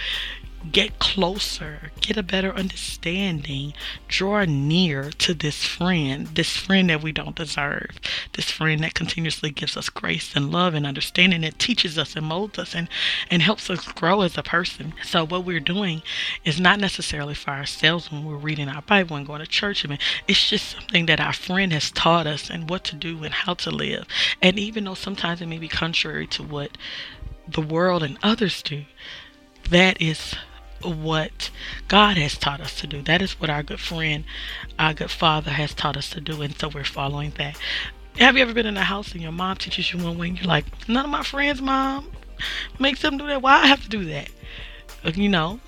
get 0.73 0.99
closer, 0.99 1.93
get 2.01 2.17
a 2.17 2.23
better 2.23 2.53
understanding, 2.53 3.73
draw 4.09 4.45
near 4.45 5.11
to 5.11 5.35
this 5.35 5.65
friend, 5.65 6.27
this 6.29 6.57
friend 6.57 6.91
that 6.91 7.03
we 7.03 7.13
don't 7.13 7.37
deserve, 7.37 7.91
this 8.35 8.51
friend 8.51 8.83
that 8.83 8.95
continuously 8.95 9.51
gives 9.51 9.77
us 9.77 9.89
grace 9.89 10.35
and 10.35 10.51
love 10.51 10.75
and 10.75 10.87
understanding, 10.87 11.43
that 11.43 11.59
teaches 11.59 11.99
us 11.99 12.17
and 12.17 12.27
molds 12.27 12.59
us 12.59 12.75
and, 12.75 12.89
and 13.31 13.43
helps 13.43 13.71
us 13.71 13.87
grow 13.93 14.23
as 14.23 14.37
a 14.37 14.43
person. 14.43 14.93
So, 15.05 15.25
what 15.25 15.45
we're 15.45 15.61
doing 15.61 16.03
is 16.45 16.61
not 16.61 16.81
necessarily 16.81 17.35
for 17.35 17.51
ourselves 17.51 18.11
when 18.11 18.25
we're 18.25 18.37
reading 18.37 18.69
our 18.69 18.83
Bible 18.83 19.17
and 19.17 19.27
going 19.27 19.41
to 19.41 19.47
church. 19.47 19.85
I 19.85 19.89
mean, 19.89 19.99
it's 20.27 20.49
just 20.49 20.71
something 20.71 21.07
that 21.07 21.21
our 21.21 21.33
friend 21.33 21.73
has 21.73 21.91
taught 21.91 22.27
us 22.27 22.51
and 22.51 22.69
what 22.69 22.85
to 22.85 22.97
do 22.97 23.23
and 23.25 23.33
how 23.33 23.55
to 23.55 23.71
live. 23.71 24.07
And 24.43 24.59
even 24.59 24.85
though 24.85 24.95
sometimes 24.95 25.41
it 25.41 25.47
may 25.47 25.59
be 25.59 25.69
contrary 25.69 26.27
to 26.29 26.43
what 26.43 26.77
the 27.49 27.61
world 27.61 28.03
and 28.03 28.19
others 28.23 28.63
do, 28.63 28.85
that 29.71 30.01
is 30.01 30.35
what 30.83 31.51
God 31.89 32.17
has 32.17 32.37
taught 32.37 32.61
us 32.61 32.79
to 32.81 32.87
do. 32.87 33.03
That 33.03 33.23
is 33.23 33.41
what 33.41 33.51
our 33.51 33.63
good 33.63 33.81
friend, 33.81 34.25
our 34.79 34.95
good 34.95 35.11
father 35.11 35.51
has 35.51 35.75
taught 35.75 35.97
us 35.97 36.11
to 36.11 36.21
do. 36.21 36.43
And 36.43 36.57
so 36.57 36.69
we're 36.69 36.85
following 36.85 37.33
that. 37.39 37.59
Have 38.19 38.37
you 38.37 38.43
ever 38.43 38.55
been 38.55 38.67
in 38.67 38.77
a 38.77 38.85
house 38.85 39.13
and 39.13 39.21
your 39.21 39.33
mom 39.33 39.57
teaches 39.57 39.93
you 39.93 40.03
one 40.03 40.17
way 40.17 40.29
and 40.29 40.39
you're 40.39 40.47
like, 40.47 40.65
none 40.89 41.05
of 41.05 41.11
my 41.11 41.23
friends' 41.23 41.61
mom 41.61 42.11
makes 42.79 43.03
them 43.03 43.19
do 43.19 43.27
that? 43.27 43.43
Why 43.43 43.63
I 43.63 43.67
have 43.67 43.83
to 43.83 43.89
do 43.89 44.05
that? 44.07 44.31
Uh, 45.05 45.13
you 45.15 45.29
know, 45.29 45.61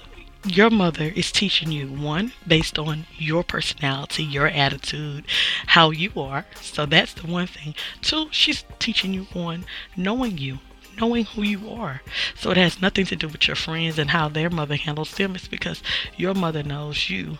your 0.47 0.71
mother 0.71 1.13
is 1.15 1.31
teaching 1.31 1.73
you 1.73 1.89
one 1.89 2.33
based 2.47 2.79
on 2.79 3.07
your 3.19 3.43
personality, 3.43 4.23
your 4.23 4.47
attitude, 4.47 5.25
how 5.67 5.91
you 5.91 6.11
are. 6.17 6.47
So 6.61 6.87
that's 6.87 7.13
the 7.13 7.27
one 7.27 7.49
thing. 7.49 7.75
Two, 8.01 8.29
she's 8.31 8.65
teaching 8.79 9.13
you 9.13 9.27
on 9.35 9.67
knowing 9.97 10.39
you 10.39 10.61
knowing 11.01 11.25
who 11.25 11.43
you 11.43 11.71
are. 11.71 12.03
So 12.35 12.51
it 12.51 12.57
has 12.57 12.81
nothing 12.81 13.07
to 13.07 13.17
do 13.17 13.29
with 13.29 13.47
your 13.47 13.57
friends 13.57 13.99
and 13.99 14.11
how 14.11 14.29
their 14.29 14.51
mother 14.51 14.77
handles 14.77 15.15
them. 15.15 15.35
It's 15.35 15.49
because 15.49 15.83
your 16.17 16.35
mother 16.35 16.63
knows 16.63 17.09
you 17.11 17.39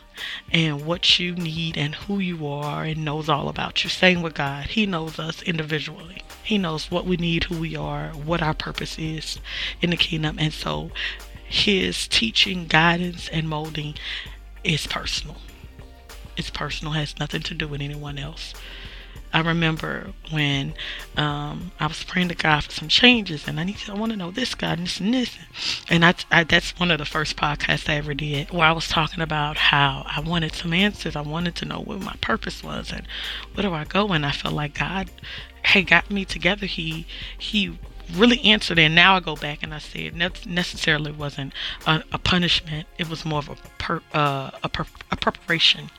and 0.51 0.87
what 0.87 1.19
you 1.19 1.35
need 1.35 1.77
and 1.77 1.95
who 1.95 2.19
you 2.19 2.47
are 2.47 2.85
and 2.85 3.05
knows 3.05 3.29
all 3.29 3.49
about 3.49 3.85
you. 3.85 3.91
Same 3.91 4.23
with 4.23 4.35
God. 4.35 4.67
He 4.67 4.87
knows 4.87 5.19
us 5.19 5.43
individually. 5.43 6.23
He 6.43 6.59
knows 6.59 6.91
what 6.91 7.05
we 7.05 7.17
need, 7.17 7.45
who 7.45 7.59
we 7.59 7.77
are, 7.77 8.09
what 8.11 8.43
our 8.43 8.55
purpose 8.55 8.99
is 8.99 9.39
in 9.81 9.91
the 9.91 9.97
kingdom. 9.97 10.37
And 10.39 10.53
so 10.53 10.91
his 11.45 12.07
teaching, 12.09 12.67
guidance, 12.67 13.29
and 13.29 13.49
molding 13.49 13.95
is 14.65 14.87
personal. 14.87 15.37
It's 16.37 16.51
personal, 16.51 16.93
has 16.93 17.19
nothing 17.19 17.43
to 17.43 17.55
do 17.55 17.67
with 17.67 17.81
anyone 17.81 18.19
else. 18.19 18.55
I 19.33 19.41
remember 19.41 20.13
when 20.31 20.75
um, 21.17 21.73
I 21.79 21.87
was 21.87 22.03
praying 22.05 22.29
to 22.29 22.35
God 22.35 22.65
for 22.65 22.71
some 22.71 22.89
changes, 22.89 23.47
and 23.47 23.61
I 23.61 23.65
need 23.65 23.77
to, 23.79 23.93
I 23.93 23.95
want 23.95 24.13
to 24.13 24.17
know 24.17 24.31
this 24.31 24.55
God 24.55 24.79
and 24.79 24.87
this 24.87 25.01
and 25.01 25.13
this, 25.13 25.37
and 25.89 26.05
I, 26.05 26.15
I, 26.31 26.45
that's 26.45 26.79
one 26.79 26.91
of 26.91 26.99
the 26.99 27.05
first 27.05 27.37
podcasts 27.37 27.89
I 27.89 27.97
ever 27.97 28.15
did 28.15 28.51
where 28.51 28.67
I 28.67 28.73
was 28.73 28.89
talking 28.89 29.21
about 29.21 29.57
how 29.57 30.05
I 30.07 30.21
wanted 30.21 30.55
some 30.55 30.73
answers. 30.73 31.17
I 31.17 31.21
wanted 31.21 31.55
to 31.57 31.65
know 31.67 31.81
what 31.81 32.01
my 32.01 32.17
purpose 32.21 32.63
was 32.63 32.93
and 32.93 33.07
where 33.55 33.63
do 33.63 33.75
I 33.75 33.85
go, 33.85 34.09
and 34.09 34.25
I 34.25 34.33
felt 34.33 34.55
like 34.55 34.79
God 34.79 35.11
had 35.63 35.87
got 35.87 36.11
me 36.11 36.25
together. 36.25 36.67
He 36.67 37.07
he 37.37 37.79
really 38.15 38.43
answered 38.43 38.79
and 38.79 38.95
now 38.95 39.17
I 39.17 39.21
go 39.21 39.37
back 39.37 39.63
and 39.63 39.75
I 39.75 39.79
say 39.79 40.07
it 40.07 40.15
ne- 40.15 40.31
necessarily 40.47 41.13
wasn't 41.13 41.53
a, 41.87 42.03
a, 42.11 42.19
punishment 42.19 42.89
it 42.97 43.09
was 43.09 43.25
more 43.25 43.41
of 43.41 43.51
a 43.51 43.57
per, 43.79 44.01
uh, 44.15 44.51
a, 44.63 44.69
per, 44.71 44.87
a 45.11 45.17
preparation 45.17 45.91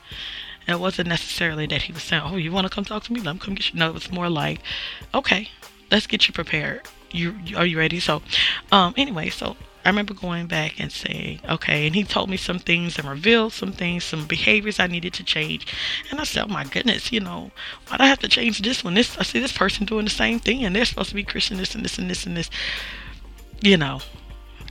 it 0.70 0.80
wasn't 0.80 1.08
necessarily 1.08 1.66
that 1.66 1.82
he 1.82 1.92
was 1.92 2.02
saying, 2.02 2.22
"Oh, 2.24 2.36
you 2.36 2.52
want 2.52 2.66
to 2.66 2.74
come 2.74 2.84
talk 2.84 3.04
to 3.04 3.12
me? 3.12 3.20
Let 3.20 3.34
me 3.34 3.40
come 3.40 3.54
get 3.54 3.72
you." 3.72 3.78
No, 3.78 3.88
it 3.88 3.94
was 3.94 4.10
more 4.10 4.28
like, 4.28 4.60
"Okay, 5.14 5.50
let's 5.90 6.06
get 6.06 6.28
you 6.28 6.34
prepared. 6.34 6.82
You 7.10 7.36
are 7.56 7.66
you 7.66 7.78
ready?" 7.78 8.00
So, 8.00 8.22
um, 8.70 8.94
anyway, 8.96 9.30
so 9.30 9.56
I 9.84 9.88
remember 9.88 10.12
going 10.12 10.46
back 10.46 10.78
and 10.78 10.92
saying, 10.92 11.40
"Okay," 11.48 11.86
and 11.86 11.94
he 11.94 12.04
told 12.04 12.28
me 12.28 12.36
some 12.36 12.58
things 12.58 12.98
and 12.98 13.08
revealed 13.08 13.52
some 13.52 13.72
things, 13.72 14.04
some 14.04 14.26
behaviors 14.26 14.78
I 14.78 14.86
needed 14.86 15.14
to 15.14 15.24
change. 15.24 15.66
And 16.10 16.20
I 16.20 16.24
said, 16.24 16.44
"Oh 16.44 16.52
my 16.52 16.64
goodness, 16.64 17.12
you 17.12 17.20
know, 17.20 17.50
why 17.88 17.96
do 17.96 18.04
I 18.04 18.08
have 18.08 18.20
to 18.20 18.28
change 18.28 18.60
this 18.60 18.84
one? 18.84 18.94
This 18.94 19.16
I 19.18 19.22
see 19.22 19.40
this 19.40 19.52
person 19.52 19.86
doing 19.86 20.04
the 20.04 20.10
same 20.10 20.38
thing, 20.38 20.64
and 20.64 20.76
they're 20.76 20.84
supposed 20.84 21.10
to 21.10 21.14
be 21.14 21.24
Christian, 21.24 21.56
this 21.56 21.74
and 21.74 21.84
this 21.84 21.98
and 21.98 22.10
this 22.10 22.26
and 22.26 22.36
this." 22.36 22.50
You 23.62 23.76
know, 23.76 24.00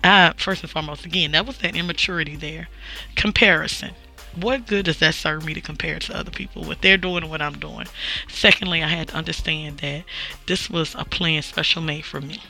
I, 0.03 0.33
first 0.37 0.63
and 0.63 0.71
foremost, 0.71 1.05
again, 1.05 1.31
that 1.31 1.45
was 1.45 1.57
that 1.57 1.75
immaturity 1.75 2.35
there, 2.35 2.69
comparison 3.15 3.93
what 4.35 4.67
good 4.67 4.85
does 4.85 4.99
that 4.99 5.15
serve 5.15 5.45
me 5.45 5.53
to 5.53 5.61
compare 5.61 5.99
to 5.99 6.17
other 6.17 6.31
people, 6.31 6.63
what 6.63 6.81
they're 6.81 6.97
doing 6.97 7.23
and 7.23 7.29
what 7.29 7.41
I'm 7.41 7.59
doing? 7.59 7.87
Secondly, 8.27 8.83
I 8.83 8.87
had 8.87 9.09
to 9.09 9.15
understand 9.15 9.79
that 9.79 10.03
this 10.45 10.69
was 10.69 10.95
a 10.95 11.05
plan 11.05 11.41
special 11.41 11.81
made 11.81 12.05
for 12.05 12.21
me. 12.21 12.41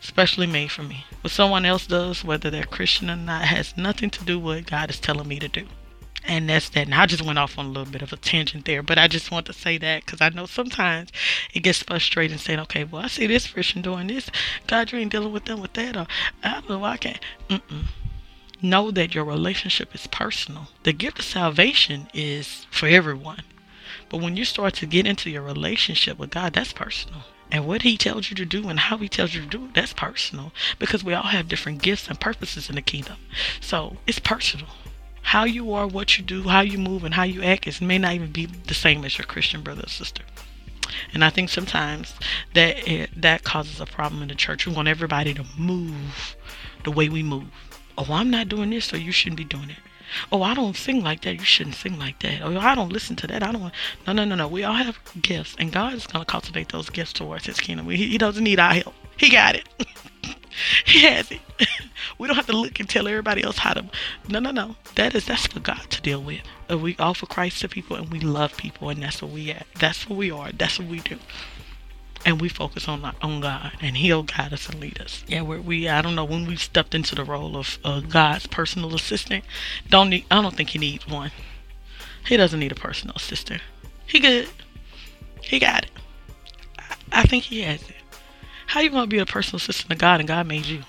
Specially 0.00 0.46
made 0.46 0.70
for 0.72 0.82
me. 0.82 1.04
What 1.20 1.30
someone 1.30 1.64
else 1.64 1.86
does, 1.86 2.24
whether 2.24 2.50
they're 2.50 2.64
Christian 2.64 3.10
or 3.10 3.16
not, 3.16 3.44
has 3.44 3.76
nothing 3.76 4.10
to 4.10 4.24
do 4.24 4.38
with 4.38 4.56
what 4.56 4.66
God 4.66 4.90
is 4.90 4.98
telling 4.98 5.28
me 5.28 5.38
to 5.38 5.48
do. 5.48 5.66
And 6.24 6.48
that's 6.48 6.68
that. 6.70 6.86
And 6.86 6.94
I 6.94 7.06
just 7.06 7.22
went 7.22 7.38
off 7.38 7.58
on 7.58 7.66
a 7.66 7.68
little 7.68 7.90
bit 7.90 8.02
of 8.02 8.12
a 8.12 8.16
tangent 8.16 8.64
there, 8.64 8.82
but 8.82 8.98
I 8.98 9.08
just 9.08 9.30
want 9.30 9.46
to 9.46 9.52
say 9.52 9.78
that 9.78 10.04
because 10.04 10.20
I 10.20 10.28
know 10.28 10.46
sometimes 10.46 11.10
it 11.52 11.60
gets 11.60 11.82
frustrating 11.82 12.38
saying, 12.38 12.60
okay, 12.60 12.84
well, 12.84 13.02
I 13.02 13.08
see 13.08 13.26
this 13.26 13.48
Christian 13.48 13.82
doing 13.82 14.06
this. 14.06 14.30
God, 14.66 14.92
you 14.92 14.98
ain't 14.98 15.12
dealing 15.12 15.32
with 15.32 15.46
them 15.46 15.60
with 15.60 15.72
that. 15.74 15.96
Or 15.96 16.06
I 16.42 16.52
don't 16.52 16.68
know 16.68 16.78
why 16.78 16.92
I 16.92 16.96
can't. 16.96 17.20
Mm-mm 17.48 17.86
know 18.62 18.90
that 18.90 19.14
your 19.14 19.24
relationship 19.24 19.94
is 19.94 20.06
personal. 20.06 20.68
The 20.82 20.92
gift 20.92 21.18
of 21.18 21.24
salvation 21.24 22.08
is 22.14 22.66
for 22.70 22.86
everyone. 22.86 23.42
But 24.08 24.20
when 24.20 24.36
you 24.36 24.44
start 24.44 24.74
to 24.74 24.86
get 24.86 25.06
into 25.06 25.30
your 25.30 25.42
relationship 25.42 26.18
with 26.18 26.30
God, 26.30 26.52
that's 26.52 26.72
personal. 26.72 27.22
And 27.50 27.66
what 27.66 27.82
He 27.82 27.96
tells 27.96 28.30
you 28.30 28.36
to 28.36 28.44
do 28.44 28.68
and 28.68 28.78
how 28.78 28.96
He 28.98 29.08
tells 29.08 29.34
you 29.34 29.42
to 29.42 29.46
do 29.46 29.70
that's 29.74 29.92
personal. 29.92 30.52
Because 30.78 31.04
we 31.04 31.14
all 31.14 31.24
have 31.24 31.48
different 31.48 31.82
gifts 31.82 32.08
and 32.08 32.18
purposes 32.18 32.68
in 32.68 32.76
the 32.76 32.82
kingdom. 32.82 33.16
So 33.60 33.96
it's 34.06 34.18
personal. 34.18 34.68
How 35.22 35.44
you 35.44 35.72
are, 35.72 35.86
what 35.86 36.18
you 36.18 36.24
do, 36.24 36.44
how 36.44 36.60
you 36.60 36.78
move, 36.78 37.04
and 37.04 37.14
how 37.14 37.22
you 37.22 37.42
act 37.42 37.66
is 37.66 37.80
may 37.80 37.98
not 37.98 38.14
even 38.14 38.32
be 38.32 38.46
the 38.46 38.74
same 38.74 39.04
as 39.04 39.18
your 39.18 39.26
Christian 39.26 39.62
brother 39.62 39.84
or 39.84 39.88
sister. 39.88 40.24
And 41.14 41.24
I 41.24 41.30
think 41.30 41.48
sometimes 41.48 42.14
that 42.54 43.08
that 43.16 43.44
causes 43.44 43.80
a 43.80 43.86
problem 43.86 44.22
in 44.22 44.28
the 44.28 44.34
church. 44.34 44.66
We 44.66 44.74
want 44.74 44.88
everybody 44.88 45.32
to 45.34 45.44
move 45.56 46.36
the 46.84 46.90
way 46.90 47.08
we 47.08 47.22
move. 47.22 47.48
Oh, 47.98 48.06
I'm 48.10 48.30
not 48.30 48.48
doing 48.48 48.70
this, 48.70 48.86
so 48.86 48.96
you 48.96 49.12
shouldn't 49.12 49.36
be 49.36 49.44
doing 49.44 49.70
it. 49.70 49.76
Oh, 50.30 50.42
I 50.42 50.54
don't 50.54 50.76
sing 50.76 51.02
like 51.02 51.22
that. 51.22 51.34
You 51.34 51.44
shouldn't 51.44 51.76
sing 51.76 51.98
like 51.98 52.20
that. 52.20 52.42
Oh, 52.42 52.58
I 52.58 52.74
don't 52.74 52.92
listen 52.92 53.16
to 53.16 53.26
that. 53.28 53.42
I 53.42 53.52
don't. 53.52 53.72
No, 54.06 54.12
no, 54.12 54.24
no, 54.24 54.34
no. 54.34 54.48
We 54.48 54.64
all 54.64 54.74
have 54.74 54.98
gifts, 55.20 55.56
and 55.58 55.72
God 55.72 55.94
is 55.94 56.06
going 56.06 56.24
to 56.24 56.30
cultivate 56.30 56.68
those 56.70 56.90
gifts 56.90 57.12
towards 57.12 57.46
His 57.46 57.60
kingdom. 57.60 57.88
He, 57.88 58.08
he 58.08 58.18
doesn't 58.18 58.44
need 58.44 58.58
our 58.58 58.74
help. 58.74 58.94
He 59.16 59.30
got 59.30 59.54
it. 59.56 59.68
he 60.84 61.02
has 61.02 61.30
it. 61.30 61.40
we 62.18 62.26
don't 62.26 62.36
have 62.36 62.46
to 62.46 62.56
look 62.56 62.78
and 62.80 62.88
tell 62.88 63.08
everybody 63.08 63.42
else 63.42 63.58
how 63.58 63.74
to. 63.74 63.84
No, 64.28 64.38
no, 64.38 64.50
no. 64.50 64.76
That 64.96 65.14
is 65.14 65.26
that's 65.26 65.46
for 65.46 65.60
God 65.60 65.82
to 65.90 66.02
deal 66.02 66.22
with. 66.22 66.40
We 66.68 66.96
offer 66.98 67.26
Christ 67.26 67.60
to 67.60 67.68
people, 67.68 67.96
and 67.96 68.10
we 68.10 68.20
love 68.20 68.56
people, 68.56 68.88
and 68.88 69.02
that's 69.02 69.22
what 69.22 69.30
we 69.30 69.50
at. 69.50 69.66
That's 69.78 70.08
what 70.08 70.18
we 70.18 70.30
are. 70.30 70.52
That's 70.52 70.78
what 70.78 70.88
we 70.88 71.00
do 71.00 71.18
and 72.24 72.40
we 72.40 72.48
focus 72.48 72.88
on 72.88 73.04
on 73.22 73.40
God, 73.40 73.72
and 73.80 73.96
He'll 73.96 74.22
guide 74.22 74.52
us 74.52 74.68
and 74.68 74.80
lead 74.80 75.00
us. 75.00 75.24
Yeah, 75.26 75.42
we 75.42 75.58
we 75.58 75.88
I 75.88 76.02
don't 76.02 76.14
know 76.14 76.24
when 76.24 76.46
we 76.46 76.56
stepped 76.56 76.94
into 76.94 77.14
the 77.14 77.24
role 77.24 77.56
of 77.56 77.78
uh, 77.84 78.00
God's 78.00 78.46
personal 78.46 78.94
assistant. 78.94 79.44
Don't 79.88 80.10
need 80.10 80.24
I 80.30 80.40
don't 80.40 80.54
think 80.54 80.70
He 80.70 80.78
needs 80.78 81.06
one. 81.06 81.30
He 82.26 82.36
doesn't 82.36 82.60
need 82.60 82.72
a 82.72 82.76
personal 82.76 83.16
assistant. 83.16 83.62
He 84.06 84.20
good. 84.20 84.48
He 85.40 85.58
got 85.58 85.84
it. 85.84 85.90
I, 86.78 86.94
I 87.12 87.22
think 87.24 87.44
He 87.44 87.62
has 87.62 87.82
it. 87.82 87.96
How 88.66 88.80
you 88.80 88.90
gonna 88.90 89.06
be 89.06 89.18
a 89.18 89.26
personal 89.26 89.58
assistant 89.58 89.90
to 89.90 89.96
God 89.96 90.20
and 90.20 90.28
God 90.28 90.46
made 90.46 90.66
you? 90.66 90.82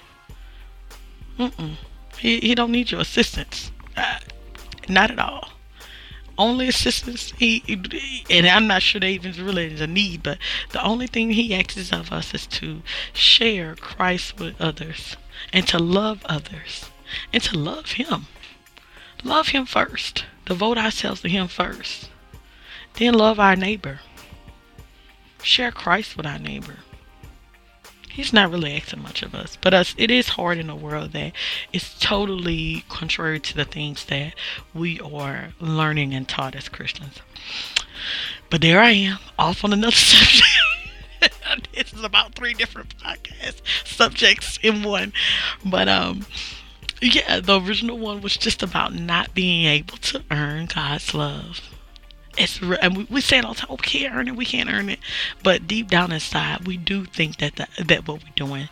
Mm-mm. 1.39 1.75
He 2.17 2.39
He 2.39 2.55
don't 2.55 2.71
need 2.71 2.91
your 2.91 3.01
assistance. 3.01 3.71
Uh, 3.97 4.19
not 4.87 5.11
at 5.11 5.19
all 5.19 5.52
only 6.37 6.67
assistance 6.67 7.31
he, 7.37 7.63
and 8.29 8.47
I'm 8.47 8.67
not 8.67 8.81
sure 8.81 8.99
they 8.99 9.13
even 9.13 9.33
really 9.45 9.73
is 9.73 9.81
a 9.81 9.87
need, 9.87 10.23
but 10.23 10.37
the 10.71 10.83
only 10.83 11.07
thing 11.07 11.31
he 11.31 11.53
asks 11.53 11.91
of 11.91 12.11
us 12.11 12.33
is 12.33 12.47
to 12.47 12.81
share 13.13 13.75
Christ 13.75 14.39
with 14.39 14.59
others 14.59 15.15
and 15.51 15.67
to 15.67 15.79
love 15.79 16.25
others 16.25 16.89
and 17.31 17.43
to 17.43 17.57
love 17.57 17.93
him. 17.93 18.27
Love 19.23 19.49
him 19.49 19.65
first. 19.65 20.25
Devote 20.45 20.77
ourselves 20.77 21.21
to 21.21 21.29
him 21.29 21.47
first. 21.47 22.09
Then 22.95 23.13
love 23.13 23.39
our 23.39 23.55
neighbor. 23.55 24.01
Share 25.41 25.71
Christ 25.71 26.17
with 26.17 26.25
our 26.25 26.39
neighbor 26.39 26.79
he's 28.13 28.31
not 28.31 28.51
really 28.51 28.75
asking 28.75 29.01
much 29.01 29.23
of 29.23 29.33
us. 29.33 29.57
But 29.59 29.73
us, 29.73 29.95
it 29.97 30.11
is 30.11 30.29
hard 30.29 30.59
in 30.59 30.69
a 30.69 30.75
world 30.75 31.11
that 31.13 31.33
is 31.73 31.95
totally 31.99 32.85
contrary 32.87 33.39
to 33.39 33.55
the 33.55 33.65
things 33.65 34.05
that 34.05 34.35
we 34.73 34.99
are 34.99 35.49
learning 35.59 36.13
and 36.13 36.29
taught 36.29 36.55
as 36.55 36.69
Christians. 36.69 37.19
But 38.49 38.61
there 38.61 38.79
I 38.79 38.91
am, 38.91 39.17
off 39.39 39.63
on 39.63 39.73
another 39.73 39.91
subject. 39.95 40.47
this 41.73 41.91
is 41.91 42.03
about 42.03 42.35
three 42.35 42.53
different 42.53 42.95
podcast 42.99 43.61
subjects 43.83 44.59
in 44.61 44.83
one. 44.83 45.11
But 45.65 45.89
um 45.89 46.25
yeah, 47.01 47.39
the 47.39 47.59
original 47.59 47.97
one 47.97 48.21
was 48.21 48.37
just 48.37 48.63
about 48.63 48.93
not 48.93 49.33
being 49.33 49.65
able 49.65 49.97
to 49.97 50.23
earn 50.31 50.67
God's 50.67 51.13
love 51.13 51.72
it's 52.37 52.61
and 52.61 52.97
we, 52.97 53.03
we 53.09 53.21
say 53.21 53.37
it 53.37 53.45
all 53.45 53.53
the 53.53 53.61
time. 53.61 53.69
Oh, 53.71 53.75
we 53.75 53.83
can't 53.83 54.13
earn 54.13 54.27
it. 54.27 54.35
We 54.35 54.45
can't 54.45 54.69
earn 54.71 54.89
it. 54.89 54.99
But 55.43 55.67
deep 55.67 55.89
down 55.89 56.11
inside, 56.11 56.67
we 56.67 56.77
do 56.77 57.05
think 57.05 57.37
that 57.37 57.55
the, 57.55 57.67
that 57.83 58.07
what 58.07 58.23
we're 58.23 58.29
doing 58.35 58.69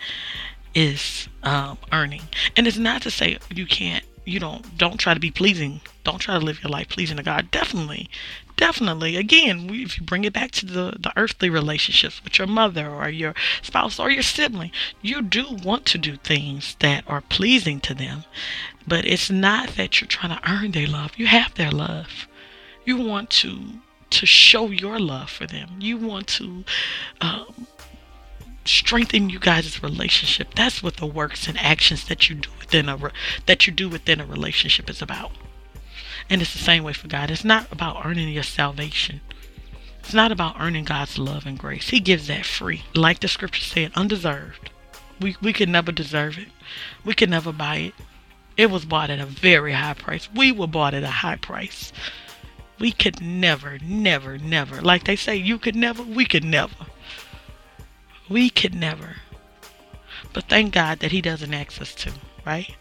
is 0.74 1.28
um, 1.44 1.78
earning. 1.92 2.24
And 2.56 2.68
it's 2.68 2.78
not 2.78 3.02
to 3.04 3.12
say 3.12 3.38
you 3.50 3.66
can't, 3.66 4.04
you 4.26 4.40
don't, 4.40 4.78
don't 4.78 4.98
try 4.98 5.14
to 5.14 5.20
be 5.20 5.32
pleasing. 5.32 5.82
Don't 6.04 6.20
try 6.20 6.38
to 6.38 6.46
live 6.46 6.64
your 6.64 6.72
life 6.72 6.90
pleasing 6.90 7.18
to 7.18 7.24
God. 7.24 7.52
Definitely, 7.52 8.10
definitely. 8.58 9.18
Again, 9.18 9.70
if 9.72 10.00
you 10.00 10.06
bring 10.06 10.24
it 10.24 10.34
back 10.34 10.52
to 10.52 10.66
the, 10.66 10.96
the 11.00 11.12
earthly 11.16 11.50
relationships 11.50 12.24
with 12.24 12.40
your 12.40 12.48
mother 12.48 12.90
or 12.90 13.10
your 13.10 13.36
spouse 13.62 14.00
or 14.00 14.10
your 14.10 14.24
sibling, 14.24 14.72
you 15.02 15.22
do 15.22 15.46
want 15.64 15.86
to 15.88 15.98
do 15.98 16.18
things 16.18 16.76
that 16.80 17.04
are 17.08 17.22
pleasing 17.22 17.80
to 17.82 17.94
them. 17.94 18.24
But 18.88 19.06
it's 19.06 19.30
not 19.30 19.76
that 19.76 20.02
you're 20.02 20.08
trying 20.08 20.38
to 20.38 20.50
earn 20.52 20.72
their 20.72 20.88
love. 20.88 21.12
You 21.18 21.28
have 21.28 21.54
their 21.54 21.72
love. 21.72 22.28
You 22.86 22.98
want 22.98 23.30
to 23.42 23.60
to 24.12 24.26
show 24.26 24.68
your 24.68 25.00
love 25.00 25.30
for 25.30 25.48
them. 25.48 25.70
You 25.80 25.98
want 25.98 26.28
to 26.28 26.66
um, 27.22 27.68
strengthen 28.66 29.30
you 29.30 29.40
guys' 29.40 29.82
relationship. 29.82 30.54
That's 30.54 30.84
what 30.84 30.98
the 30.98 31.06
works 31.06 31.48
and 31.48 31.58
actions 31.58 32.08
that 32.08 32.30
you 32.30 32.36
do 32.36 32.50
within 32.60 32.90
a 32.90 32.98
re- 32.98 33.12
that 33.46 33.66
you 33.66 33.74
do 33.74 33.90
within 33.90 34.20
a 34.20 34.26
relationship 34.26 34.90
is 34.90 35.02
about. 35.02 35.32
And 36.30 36.42
it's 36.42 36.54
the 36.54 36.60
same 36.60 36.84
way 36.84 36.94
for 36.94 37.08
God. 37.08 37.32
It's 37.32 37.44
not 37.44 37.72
about 37.72 38.06
earning 38.06 38.30
your 38.30 38.44
salvation. 38.44 39.22
It's 40.00 40.14
not 40.14 40.32
about 40.32 40.60
earning 40.60 40.86
God's 40.86 41.18
love 41.18 41.46
and 41.46 41.58
grace. 41.58 41.90
He 41.90 42.00
gives 42.00 42.28
that 42.28 42.46
free. 42.46 42.84
Like 42.96 43.20
the 43.20 43.28
scripture 43.28 43.64
said, 43.64 43.92
undeserved. 43.96 44.70
We 45.20 45.36
we 45.42 45.54
could 45.54 45.70
never 45.70 45.92
deserve 45.92 46.38
it. 46.38 46.48
We 47.06 47.14
could 47.14 47.30
never 47.30 47.52
buy 47.52 47.78
it. 47.78 47.94
It 48.58 48.70
was 48.70 48.86
bought 48.86 49.10
at 49.10 49.20
a 49.20 49.26
very 49.26 49.74
high 49.74 49.94
price. 49.94 50.28
We 50.36 50.52
were 50.52 50.68
bought 50.68 50.94
at 50.94 51.04
a 51.04 51.08
high 51.08 51.38
price. 51.38 51.94
We 52.82 52.92
could 52.92 53.22
never, 53.22 53.78
never, 53.78 54.40
never. 54.40 54.82
Like 54.82 55.04
they 55.04 55.16
say, 55.16 55.36
you 55.36 55.60
could 55.60 55.76
never, 55.76 56.02
we 56.02 56.26
could 56.26 56.44
never. 56.44 56.88
We 58.28 58.50
could 58.50 58.74
never. 58.74 59.18
But 60.34 60.46
thank 60.50 60.74
God 60.74 60.98
that 61.00 61.12
He 61.12 61.22
doesn't 61.22 61.54
ask 61.54 61.80
us 61.80 61.94
to, 61.94 62.12
right? 62.44 62.76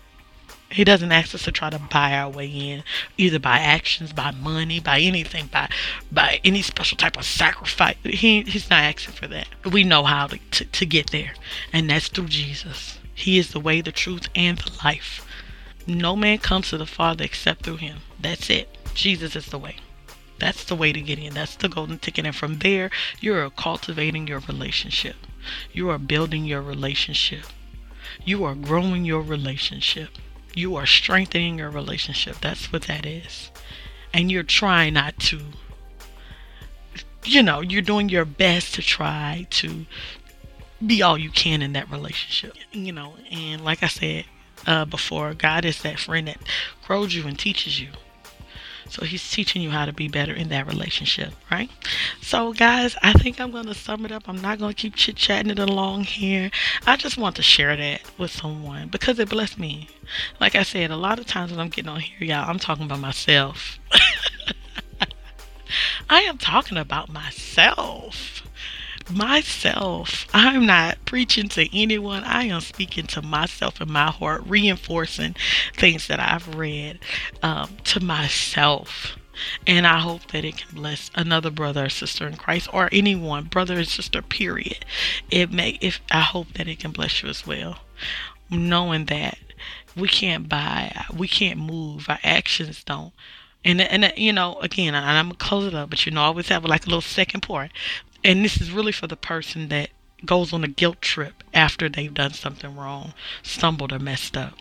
He 0.71 0.85
doesn't 0.85 1.12
ask 1.12 1.35
us 1.35 1.42
to 1.42 1.52
try 1.52 1.69
to 1.69 1.78
buy 1.78 2.14
our 2.14 2.30
way 2.30 2.47
in, 2.47 2.83
either 3.19 3.38
by 3.38 3.59
actions, 3.59 4.14
by 4.14 4.30
money, 4.30 4.80
by 4.80 5.00
anything, 5.00 5.49
by 5.49 5.69
by 6.11 6.40
any 6.45 6.62
special 6.62 6.97
type 6.97 7.19
of 7.19 7.26
sacrifice. 7.26 7.97
He 8.02 8.40
he's 8.45 8.71
not 8.71 8.85
asking 8.85 9.16
for 9.16 9.26
that. 9.26 9.49
We 9.71 9.85
know 9.85 10.04
how 10.04 10.28
to, 10.28 10.38
to, 10.38 10.64
to 10.64 10.87
get 10.87 11.11
there, 11.11 11.35
and 11.75 11.90
that's 11.90 12.09
through 12.09 12.28
Jesus. 12.28 12.99
He 13.14 13.38
is 13.38 13.50
the 13.50 13.61
way, 13.61 13.83
the 13.83 13.92
truth, 13.92 14.30
and 14.35 14.57
the 14.57 14.73
life. 14.83 15.26
No 15.87 16.16
man 16.16 16.38
comes 16.38 16.71
to 16.71 16.78
the 16.78 16.87
Father 16.87 17.23
except 17.23 17.64
through 17.64 17.76
him. 17.76 17.99
That's 18.19 18.49
it. 18.49 18.78
Jesus 18.95 19.37
is 19.37 19.47
the 19.47 19.59
way. 19.59 19.76
That's 20.40 20.64
the 20.64 20.75
way 20.75 20.92
to 20.92 21.00
get 21.00 21.18
in. 21.18 21.35
That's 21.35 21.54
the 21.54 21.68
golden 21.68 21.99
ticket. 21.99 22.26
And 22.26 22.35
from 22.35 22.59
there, 22.59 22.90
you're 23.20 23.49
cultivating 23.50 24.26
your 24.26 24.40
relationship. 24.40 25.16
You 25.73 25.90
are 25.90 25.99
building 25.99 26.44
your 26.44 26.62
relationship. 26.62 27.44
You 28.25 28.44
are 28.44 28.54
growing 28.54 29.04
your 29.04 29.23
relationship. 29.23 30.11
You 30.54 30.75
are 30.76 30.87
strengthening 30.87 31.59
your 31.59 31.70
relationship. 31.70 32.40
That's 32.40 32.73
what 32.73 32.82
that 32.82 33.06
is. 33.06 33.50
And 34.12 34.30
you're 34.30 34.42
trying 34.42 34.94
not 34.94 35.18
to, 35.20 35.40
you 37.25 37.42
know, 37.42 37.61
you're 37.61 37.82
doing 37.82 38.09
your 38.09 38.25
best 38.25 38.75
to 38.75 38.82
try 38.82 39.47
to 39.50 39.87
be 40.85 41.02
all 41.02 41.18
you 41.18 41.30
can 41.30 41.62
in 41.62 41.75
that 41.75 41.90
relationship. 41.90 42.54
You 42.73 42.92
know, 42.92 43.14
and 43.30 43.64
like 43.64 43.82
I 43.82 43.88
said 43.88 44.25
uh, 44.66 44.85
before, 44.87 45.35
God 45.35 45.64
is 45.64 45.82
that 45.82 45.99
friend 45.99 46.26
that 46.26 46.38
grows 46.85 47.14
you 47.14 47.26
and 47.26 47.38
teaches 47.38 47.80
you. 47.80 47.90
So 48.90 49.04
he's 49.04 49.30
teaching 49.30 49.62
you 49.62 49.70
how 49.70 49.87
to 49.87 49.92
be 49.92 50.09
better 50.09 50.35
in 50.35 50.49
that 50.49 50.66
relationship, 50.66 51.32
right? 51.50 51.70
So, 52.20 52.52
guys, 52.52 52.97
I 53.02 53.12
think 53.12 53.40
I'm 53.40 53.52
going 53.52 53.66
to 53.66 53.75
sum 53.75 54.04
it 54.04 54.11
up. 54.11 54.28
I'm 54.28 54.42
not 54.42 54.59
going 54.59 54.75
to 54.75 54.82
keep 54.82 54.97
chit 54.97 55.14
chatting 55.14 55.50
it 55.50 55.61
along 55.61 56.04
here. 56.04 56.50
I 56.87 56.97
just 56.97 57.16
want 57.16 57.37
to 57.37 57.42
share 57.42 57.76
that 57.76 58.02
with 58.18 58.32
someone 58.32 58.88
because 58.88 59.20
it 59.20 59.30
blessed 59.30 59.61
me. 59.61 59.88
Like 60.40 60.56
I 60.56 60.64
said, 60.64 60.90
a 60.90 60.97
lot 60.97 61.20
of 61.20 61.26
times 61.26 61.52
when 61.52 61.61
I'm 61.61 61.68
getting 61.68 61.88
on 61.88 62.00
here, 62.00 62.26
y'all, 62.26 62.50
I'm 62.50 62.59
talking 62.59 62.85
about 62.85 62.99
myself. 62.99 63.78
I 66.11 66.23
am 66.23 66.38
talking 66.38 66.76
about 66.76 67.09
myself 67.09 68.42
myself. 69.11 70.26
I'm 70.33 70.67
not 70.67 71.05
preaching 71.05 71.49
to 71.50 71.79
anyone. 71.79 72.25
I 72.25 72.45
am 72.45 72.61
speaking 72.61 73.07
to 73.09 73.23
myself 73.23 73.81
in 73.81 73.90
my 73.90 74.11
heart, 74.11 74.43
reinforcing 74.47 75.37
things 75.76 76.07
that 76.09 76.21
I've 76.21 76.55
read 76.55 76.99
um, 77.43 77.76
to 77.85 78.00
myself. 78.00 79.17
And 79.67 79.87
I 79.87 80.00
hope 80.00 80.33
that 80.33 80.45
it 80.45 80.59
can 80.59 80.75
bless 80.75 81.11
another 81.14 81.50
brother 81.50 81.87
or 81.87 81.88
sister 81.88 82.26
in 82.26 82.37
Christ 82.37 82.69
or 82.73 82.88
anyone, 82.93 83.45
brother 83.45 83.79
and 83.79 83.88
sister, 83.88 84.21
period. 84.23 84.85
It 85.31 85.50
may 85.50 85.79
if 85.81 86.00
I 86.11 86.21
hope 86.21 86.52
that 86.55 86.69
it 86.69 86.81
can 86.81 86.90
bless 86.90 87.23
you 87.23 87.29
as 87.29 87.47
well. 87.47 87.78
Knowing 88.50 89.06
that 89.06 89.39
we 89.97 90.08
can't 90.08 90.49
buy, 90.49 91.04
we 91.15 91.28
can't 91.28 91.58
move, 91.58 92.08
our 92.08 92.19
actions 92.23 92.84
don't. 92.84 93.13
And 93.65 93.80
and 93.80 94.13
you 94.17 94.32
know, 94.32 94.58
again, 94.61 94.95
I'm 94.95 95.26
gonna 95.26 95.34
close 95.37 95.67
it 95.67 95.75
up, 95.75 95.91
but 95.91 96.04
you 96.06 96.13
know, 96.13 96.23
I 96.23 96.26
always 96.26 96.49
have 96.49 96.65
like 96.65 96.84
a 96.84 96.89
little 96.89 97.00
second 97.00 97.43
part 97.43 97.71
and 98.23 98.45
this 98.45 98.61
is 98.61 98.71
really 98.71 98.93
for 98.93 99.06
the 99.06 99.17
person 99.17 99.69
that 99.69 99.91
goes 100.25 100.52
on 100.52 100.65
a 100.65 100.69
guilt 100.69 101.00
trip 101.00 101.43
after 101.54 101.89
they've 101.89 102.13
done 102.13 102.33
something 102.33 102.76
wrong, 102.76 103.15
stumbled 103.43 103.93
or 103.93 103.99
messed 103.99 104.37
up. 104.37 104.54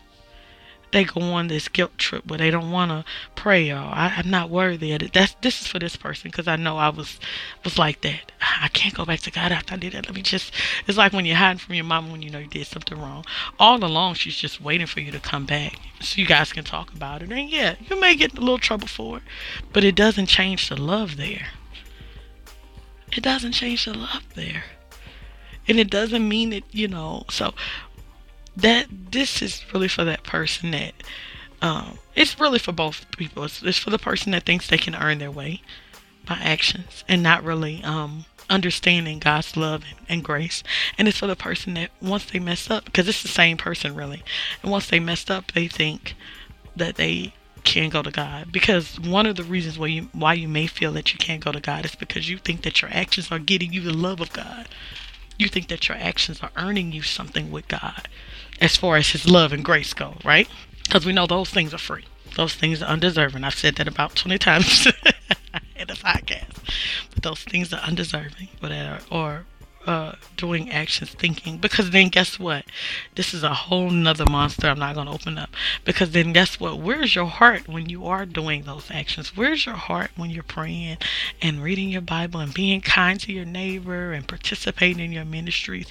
They 0.92 1.04
go 1.04 1.20
on 1.20 1.46
this 1.46 1.68
guilt 1.68 1.96
trip 1.98 2.26
where 2.26 2.38
they 2.38 2.50
don't 2.50 2.72
want 2.72 2.90
to 2.90 3.04
pray 3.36 3.70
or 3.70 3.76
I, 3.76 4.12
am 4.16 4.28
not 4.28 4.50
worthy 4.50 4.92
of 4.92 5.02
it. 5.02 5.12
That's 5.12 5.36
this 5.40 5.60
is 5.60 5.68
for 5.68 5.78
this 5.78 5.94
person 5.94 6.30
because 6.32 6.48
I 6.48 6.56
know 6.56 6.78
I 6.78 6.88
was 6.88 7.20
was 7.62 7.78
like 7.78 8.00
that. 8.00 8.32
I 8.40 8.66
can't 8.68 8.94
go 8.94 9.04
back 9.04 9.20
to 9.20 9.30
God 9.30 9.52
after 9.52 9.74
I 9.74 9.76
did 9.76 9.92
that. 9.92 10.06
Let 10.06 10.16
me 10.16 10.22
just. 10.22 10.52
It's 10.88 10.98
like 10.98 11.12
when 11.12 11.26
you're 11.26 11.36
hiding 11.36 11.58
from 11.58 11.76
your 11.76 11.84
mama 11.84 12.10
when 12.10 12.22
you 12.22 12.30
know 12.30 12.40
you 12.40 12.48
did 12.48 12.66
something 12.66 12.98
wrong. 12.98 13.24
All 13.60 13.84
along 13.84 14.14
she's 14.14 14.36
just 14.36 14.60
waiting 14.60 14.88
for 14.88 14.98
you 14.98 15.12
to 15.12 15.20
come 15.20 15.46
back 15.46 15.78
so 16.00 16.20
you 16.20 16.26
guys 16.26 16.52
can 16.52 16.64
talk 16.64 16.92
about 16.92 17.22
it. 17.22 17.30
And 17.30 17.48
yeah, 17.48 17.76
you 17.88 18.00
may 18.00 18.16
get 18.16 18.36
a 18.36 18.40
little 18.40 18.58
trouble 18.58 18.88
for 18.88 19.18
it, 19.18 19.22
but 19.72 19.84
it 19.84 19.94
doesn't 19.94 20.26
change 20.26 20.68
the 20.68 20.76
love 20.76 21.16
there 21.16 21.46
it 23.12 23.22
doesn't 23.22 23.52
change 23.52 23.84
the 23.84 23.94
love 23.94 24.24
there. 24.34 24.64
And 25.68 25.78
it 25.78 25.90
doesn't 25.90 26.28
mean 26.28 26.50
that, 26.50 26.64
you 26.72 26.88
know, 26.88 27.24
so 27.30 27.54
that 28.56 28.86
this 29.12 29.42
is 29.42 29.64
really 29.72 29.88
for 29.88 30.04
that 30.04 30.24
person 30.24 30.72
that 30.72 30.94
um, 31.62 31.98
it's 32.14 32.40
really 32.40 32.58
for 32.58 32.72
both 32.72 33.06
people. 33.16 33.44
It's, 33.44 33.62
it's, 33.62 33.78
for 33.78 33.90
the 33.90 33.98
person 33.98 34.32
that 34.32 34.44
thinks 34.44 34.66
they 34.66 34.78
can 34.78 34.94
earn 34.94 35.18
their 35.18 35.30
way 35.30 35.62
by 36.26 36.36
actions 36.36 37.04
and 37.08 37.22
not 37.22 37.44
really 37.44 37.82
um, 37.84 38.24
understanding 38.48 39.18
God's 39.18 39.56
love 39.56 39.84
and, 39.88 40.06
and, 40.08 40.24
grace. 40.24 40.62
And 40.96 41.06
it's 41.06 41.18
for 41.18 41.26
the 41.26 41.36
person 41.36 41.74
that 41.74 41.90
once 42.00 42.24
they 42.24 42.38
mess 42.38 42.70
up, 42.70 42.86
because 42.86 43.08
it's 43.08 43.22
the 43.22 43.28
same 43.28 43.56
person 43.56 43.94
really, 43.94 44.22
and 44.62 44.72
once 44.72 44.88
they 44.88 45.00
messed 45.00 45.30
up, 45.30 45.52
they 45.52 45.68
think 45.68 46.14
that 46.74 46.96
they 46.96 47.34
can't 47.60 47.92
go 47.92 48.02
to 48.02 48.10
God 48.10 48.52
because 48.52 48.98
one 48.98 49.26
of 49.26 49.36
the 49.36 49.44
reasons 49.44 49.78
why 49.78 49.86
you 49.86 50.08
why 50.12 50.34
you 50.34 50.48
may 50.48 50.66
feel 50.66 50.92
that 50.92 51.12
you 51.12 51.18
can't 51.18 51.44
go 51.44 51.52
to 51.52 51.60
God 51.60 51.84
is 51.84 51.94
because 51.94 52.28
you 52.28 52.38
think 52.38 52.62
that 52.62 52.82
your 52.82 52.90
actions 52.92 53.30
are 53.30 53.38
getting 53.38 53.72
you 53.72 53.80
the 53.80 53.92
love 53.92 54.20
of 54.20 54.32
God. 54.32 54.68
You 55.38 55.48
think 55.48 55.68
that 55.68 55.88
your 55.88 55.96
actions 55.96 56.40
are 56.42 56.50
earning 56.56 56.92
you 56.92 57.02
something 57.02 57.50
with 57.50 57.68
God 57.68 58.08
as 58.60 58.76
far 58.76 58.96
as 58.96 59.10
his 59.10 59.28
love 59.28 59.52
and 59.52 59.64
grace 59.64 59.94
go, 59.94 60.16
right? 60.24 60.48
Because 60.84 61.06
we 61.06 61.12
know 61.12 61.26
those 61.26 61.50
things 61.50 61.72
are 61.72 61.78
free. 61.78 62.04
Those 62.36 62.54
things 62.54 62.82
are 62.82 62.90
undeserving. 62.90 63.44
I've 63.44 63.54
said 63.54 63.76
that 63.76 63.88
about 63.88 64.16
20 64.16 64.38
times 64.38 64.86
in 65.76 65.86
the 65.88 65.94
podcast. 65.94 66.58
But 67.14 67.22
those 67.22 67.42
things 67.42 67.72
are 67.72 67.80
undeserving, 67.80 68.48
whatever, 68.60 69.00
or 69.10 69.46
uh, 69.86 70.12
doing 70.36 70.70
actions 70.70 71.10
thinking. 71.10 71.56
Because 71.56 71.90
then 71.90 72.08
guess 72.08 72.38
what? 72.38 72.64
This 73.14 73.32
is 73.32 73.42
a 73.42 73.54
whole 73.54 73.90
nother 73.90 74.26
monster 74.26 74.68
i'm 74.68 74.78
not 74.78 74.94
going 74.94 75.06
to 75.06 75.12
open 75.12 75.38
up. 75.38 75.50
Because 75.84 76.10
then 76.10 76.32
guess 76.32 76.60
what? 76.60 76.78
Where's 76.78 77.14
your 77.14 77.26
heart 77.26 77.66
when 77.66 77.88
you 77.88 78.06
are 78.06 78.26
doing 78.26 78.62
those 78.62 78.90
actions? 78.90 79.36
Where's 79.36 79.64
your 79.64 79.76
heart 79.76 80.10
when 80.16 80.30
you're 80.30 80.42
praying 80.42 80.98
and 81.40 81.62
reading 81.62 81.88
your 81.88 82.02
bible 82.02 82.40
and 82.40 82.52
being 82.52 82.80
kind 82.82 83.18
to 83.20 83.32
your 83.32 83.46
neighbor 83.46 84.12
and 84.12 84.28
participating 84.28 85.02
in 85.02 85.12
your 85.12 85.24
ministries? 85.24 85.90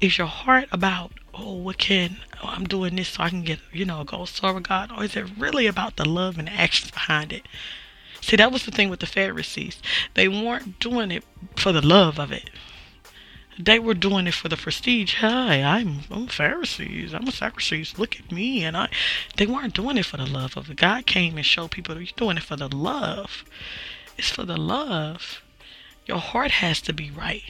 Is 0.00 0.18
your 0.18 0.26
heart 0.26 0.68
about 0.70 1.12
oh 1.32 1.54
what 1.54 1.78
can 1.78 2.18
oh, 2.42 2.48
i'm 2.48 2.64
doing 2.64 2.94
this 2.94 3.08
so 3.08 3.22
i 3.24 3.28
can 3.28 3.42
get 3.42 3.58
you 3.72 3.84
know 3.84 4.02
a 4.02 4.04
gold 4.04 4.28
star 4.28 4.52
with 4.52 4.68
god? 4.68 4.92
Or 4.92 5.02
is 5.02 5.16
it 5.16 5.26
really 5.38 5.66
about 5.66 5.96
the 5.96 6.08
love 6.08 6.38
and 6.38 6.48
the 6.48 6.52
actions 6.52 6.90
behind 6.90 7.32
it? 7.32 7.46
See 8.20 8.36
that 8.36 8.52
was 8.52 8.64
the 8.64 8.70
thing 8.70 8.90
with 8.90 9.00
the 9.00 9.06
pharisees. 9.06 9.80
They 10.12 10.28
weren't 10.28 10.78
doing 10.78 11.10
it 11.10 11.24
for 11.56 11.72
the 11.72 11.84
love 11.84 12.18
of 12.18 12.30
it 12.30 12.50
they 13.58 13.78
were 13.78 13.94
doing 13.94 14.26
it 14.26 14.34
for 14.34 14.48
the 14.48 14.56
prestige. 14.56 15.16
Hi, 15.16 15.62
I'm, 15.62 16.00
I'm 16.10 16.26
Pharisees. 16.26 17.14
I'm 17.14 17.28
a 17.28 17.32
Sadducees. 17.32 17.98
Look 17.98 18.18
at 18.18 18.32
me. 18.32 18.64
And 18.64 18.76
I, 18.76 18.88
they 19.36 19.46
weren't 19.46 19.74
doing 19.74 19.96
it 19.96 20.06
for 20.06 20.16
the 20.16 20.26
love 20.26 20.56
of 20.56 20.70
it. 20.70 20.76
God 20.76 21.06
came 21.06 21.36
and 21.36 21.46
showed 21.46 21.70
people 21.70 21.96
you're 21.96 22.08
doing 22.16 22.36
it 22.36 22.42
for 22.42 22.56
the 22.56 22.68
love. 22.68 23.44
It's 24.18 24.30
for 24.30 24.44
the 24.44 24.56
love. 24.56 25.42
Your 26.06 26.18
heart 26.18 26.52
has 26.52 26.80
to 26.82 26.92
be 26.92 27.10
right. 27.10 27.44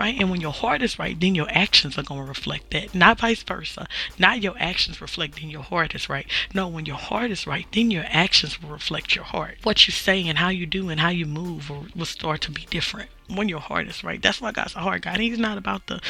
Right? 0.00 0.18
And 0.18 0.30
when 0.30 0.40
your 0.40 0.52
heart 0.52 0.80
is 0.80 0.98
right, 0.98 1.20
then 1.20 1.34
your 1.34 1.48
actions 1.50 1.98
are 1.98 2.02
going 2.02 2.22
to 2.22 2.26
reflect 2.26 2.70
that. 2.70 2.94
Not 2.94 3.20
vice 3.20 3.42
versa. 3.42 3.86
Not 4.18 4.40
your 4.40 4.54
actions 4.58 4.98
reflecting 4.98 5.50
your 5.50 5.62
heart 5.62 5.94
is 5.94 6.08
right. 6.08 6.26
No, 6.54 6.68
when 6.68 6.86
your 6.86 6.96
heart 6.96 7.30
is 7.30 7.46
right, 7.46 7.66
then 7.70 7.90
your 7.90 8.06
actions 8.08 8.62
will 8.62 8.70
reflect 8.70 9.14
your 9.14 9.26
heart. 9.26 9.58
What 9.62 9.86
you 9.86 9.92
say 9.92 10.26
and 10.26 10.38
how 10.38 10.48
you 10.48 10.64
do 10.64 10.88
and 10.88 11.00
how 11.00 11.10
you 11.10 11.26
move 11.26 11.68
will, 11.68 11.84
will 11.94 12.06
start 12.06 12.40
to 12.42 12.50
be 12.50 12.64
different 12.70 13.10
when 13.28 13.50
your 13.50 13.60
heart 13.60 13.88
is 13.88 14.02
right. 14.02 14.22
That's 14.22 14.40
why 14.40 14.52
God's 14.52 14.74
a 14.74 14.78
heart 14.78 15.02
God. 15.02 15.20
He's 15.20 15.38
not 15.38 15.58
about 15.58 15.86
the 15.88 16.00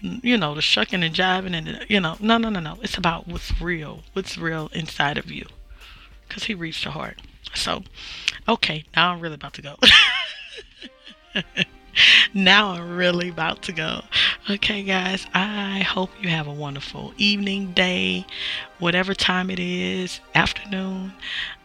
you 0.00 0.36
know, 0.36 0.54
the 0.54 0.62
shucking 0.62 1.02
and 1.02 1.12
jiving 1.12 1.54
and, 1.54 1.84
you 1.88 1.98
know, 1.98 2.16
no, 2.20 2.38
no, 2.38 2.50
no, 2.50 2.60
no. 2.60 2.78
It's 2.82 2.96
about 2.96 3.26
what's 3.26 3.60
real, 3.60 4.04
what's 4.12 4.38
real 4.38 4.70
inside 4.72 5.18
of 5.18 5.28
you. 5.32 5.46
Because 6.28 6.44
he 6.44 6.54
reached 6.54 6.84
your 6.84 6.92
heart. 6.92 7.20
So, 7.52 7.82
okay, 8.46 8.84
now 8.94 9.12
I'm 9.12 9.18
really 9.18 9.34
about 9.34 9.54
to 9.54 9.62
go. 9.62 9.76
now 12.32 12.70
I'm 12.70 12.96
really 12.96 13.28
about 13.28 13.62
to 13.62 13.72
go. 13.72 14.02
Okay, 14.50 14.82
guys, 14.82 15.26
I 15.34 15.80
hope 15.80 16.10
you 16.20 16.28
have 16.28 16.46
a 16.46 16.52
wonderful 16.52 17.14
evening, 17.16 17.72
day, 17.72 18.26
whatever 18.78 19.14
time 19.14 19.50
it 19.50 19.58
is, 19.58 20.20
afternoon. 20.34 21.12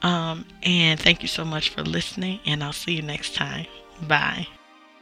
Um, 0.02 0.46
and 0.64 1.00
thank 1.00 1.22
you 1.22 1.28
so 1.28 1.44
much 1.44 1.70
for 1.70 1.84
listening, 1.84 2.40
and 2.46 2.64
I'll 2.64 2.74
see 2.74 2.94
you 2.94 3.02
next 3.02 3.36
time. 3.36 3.66
Bye. 4.08 4.48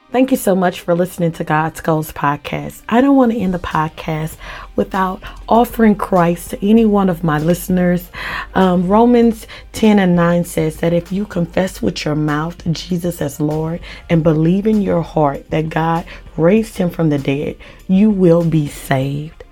Thank 0.09 0.31
you 0.31 0.37
so 0.37 0.55
much 0.55 0.79
for 0.79 0.95
listening 0.95 1.33
to 1.33 1.43
God's 1.43 1.81
Goals 1.81 2.13
podcast. 2.13 2.81
I 2.87 3.01
don't 3.01 3.17
want 3.17 3.33
to 3.33 3.37
end 3.37 3.53
the 3.53 3.59
podcast 3.59 4.37
without 4.77 5.21
offering 5.49 5.95
Christ 5.95 6.51
to 6.51 6.65
any 6.65 6.85
one 6.85 7.09
of 7.09 7.25
my 7.25 7.39
listeners. 7.39 8.09
Um, 8.55 8.87
Romans 8.87 9.47
10 9.73 9.99
and 9.99 10.15
9 10.15 10.45
says 10.45 10.77
that 10.77 10.93
if 10.93 11.11
you 11.11 11.25
confess 11.25 11.81
with 11.81 12.05
your 12.05 12.15
mouth 12.15 12.55
Jesus 12.71 13.21
as 13.21 13.41
Lord 13.41 13.81
and 14.09 14.23
believe 14.23 14.65
in 14.65 14.81
your 14.81 15.01
heart 15.01 15.49
that 15.49 15.67
God 15.67 16.05
raised 16.37 16.77
him 16.77 16.89
from 16.89 17.09
the 17.09 17.19
dead, 17.19 17.57
you 17.89 18.09
will 18.09 18.45
be 18.45 18.65
saved. 18.69 19.43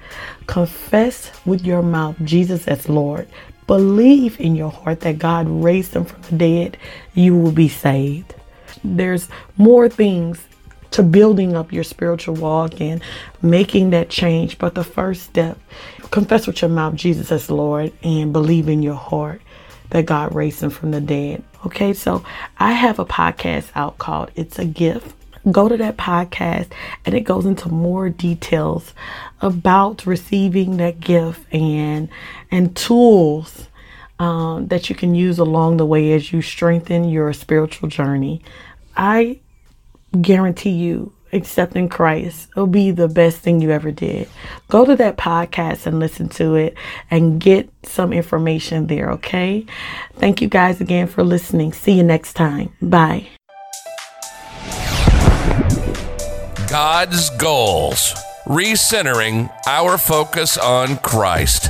Confess 0.48 1.32
with 1.46 1.66
your 1.66 1.82
mouth 1.82 2.16
Jesus 2.24 2.66
as 2.70 2.88
Lord. 2.88 3.28
Believe 3.68 4.40
in 4.40 4.56
your 4.56 4.72
heart 4.72 5.02
that 5.02 5.20
God 5.20 5.50
raised 5.50 5.94
him 5.94 6.06
from 6.06 6.22
the 6.22 6.38
dead, 6.38 6.78
you 7.14 7.36
will 7.36 7.52
be 7.52 7.68
saved 7.68 8.36
there's 8.84 9.28
more 9.58 9.90
things 9.90 10.40
to 10.92 11.04
building 11.04 11.58
up 11.58 11.74
your 11.74 11.84
spiritual 11.84 12.36
walk 12.36 12.80
and 12.80 13.02
making 13.42 13.90
that 13.90 14.10
change. 14.10 14.58
But 14.58 14.76
the 14.76 14.84
first 14.84 15.24
step, 15.24 15.58
confess 16.12 16.48
with 16.48 16.62
your 16.62 16.70
mouth 16.70 16.96
Jesus 16.96 17.32
as 17.32 17.50
Lord 17.50 17.92
and 18.04 18.32
believe 18.32 18.70
in 18.70 18.82
your 18.82 18.96
heart 18.96 19.42
that 19.90 20.06
God 20.06 20.34
raised 20.34 20.62
him 20.62 20.70
from 20.70 20.92
the 20.92 21.02
dead. 21.02 21.44
Okay, 21.66 21.94
so 21.94 22.24
I 22.58 22.72
have 22.72 23.00
a 23.00 23.06
podcast 23.06 23.70
out 23.76 23.98
called 23.98 24.32
It's 24.36 24.58
a 24.60 24.66
Gift. 24.66 25.14
Go 25.52 25.68
to 25.68 25.78
that 25.78 25.98
podcast 25.98 26.72
and 27.06 27.14
it 27.14 27.22
goes 27.22 27.46
into 27.46 27.70
more 27.70 28.10
details 28.10 28.94
about 29.42 30.06
receiving 30.06 30.78
that 30.78 31.00
gift 31.00 31.54
and 31.54 32.10
and 32.50 32.76
tools 32.76 33.68
um, 34.20 34.68
that 34.68 34.90
you 34.90 34.96
can 34.96 35.16
use 35.16 35.40
along 35.40 35.78
the 35.78 35.86
way 35.86 36.14
as 36.14 36.32
you 36.32 36.42
strengthen 36.42 37.10
your 37.10 37.34
spiritual 37.34 37.90
journey. 37.90 38.42
I 38.96 39.40
guarantee 40.22 40.72
you, 40.72 41.12
accepting 41.34 41.90
Christ 41.90 42.50
will 42.56 42.68
be 42.68 42.92
the 42.92 43.08
best 43.08 43.40
thing 43.40 43.62
you 43.62 43.72
ever 43.72 43.92
did. 43.92 44.30
Go 44.70 44.86
to 44.86 44.96
that 44.96 45.18
podcast 45.18 45.86
and 45.86 46.00
listen 46.00 46.30
to 46.30 46.56
it 46.56 46.76
and 47.12 47.40
get 47.42 47.70
some 47.84 48.14
information 48.14 48.88
there, 48.88 49.12
okay? 49.12 49.66
Thank 50.14 50.42
you 50.42 50.48
guys 50.48 50.80
again 50.80 51.08
for 51.08 51.24
listening. 51.24 51.74
See 51.74 51.94
you 51.94 52.04
next 52.04 52.34
time. 52.34 52.74
Bye. 52.82 53.28
God's 56.70 57.30
goals, 57.32 58.14
recentering 58.46 59.50
our 59.68 59.98
focus 59.98 60.58
on 60.58 60.98
Christ. 60.98 61.70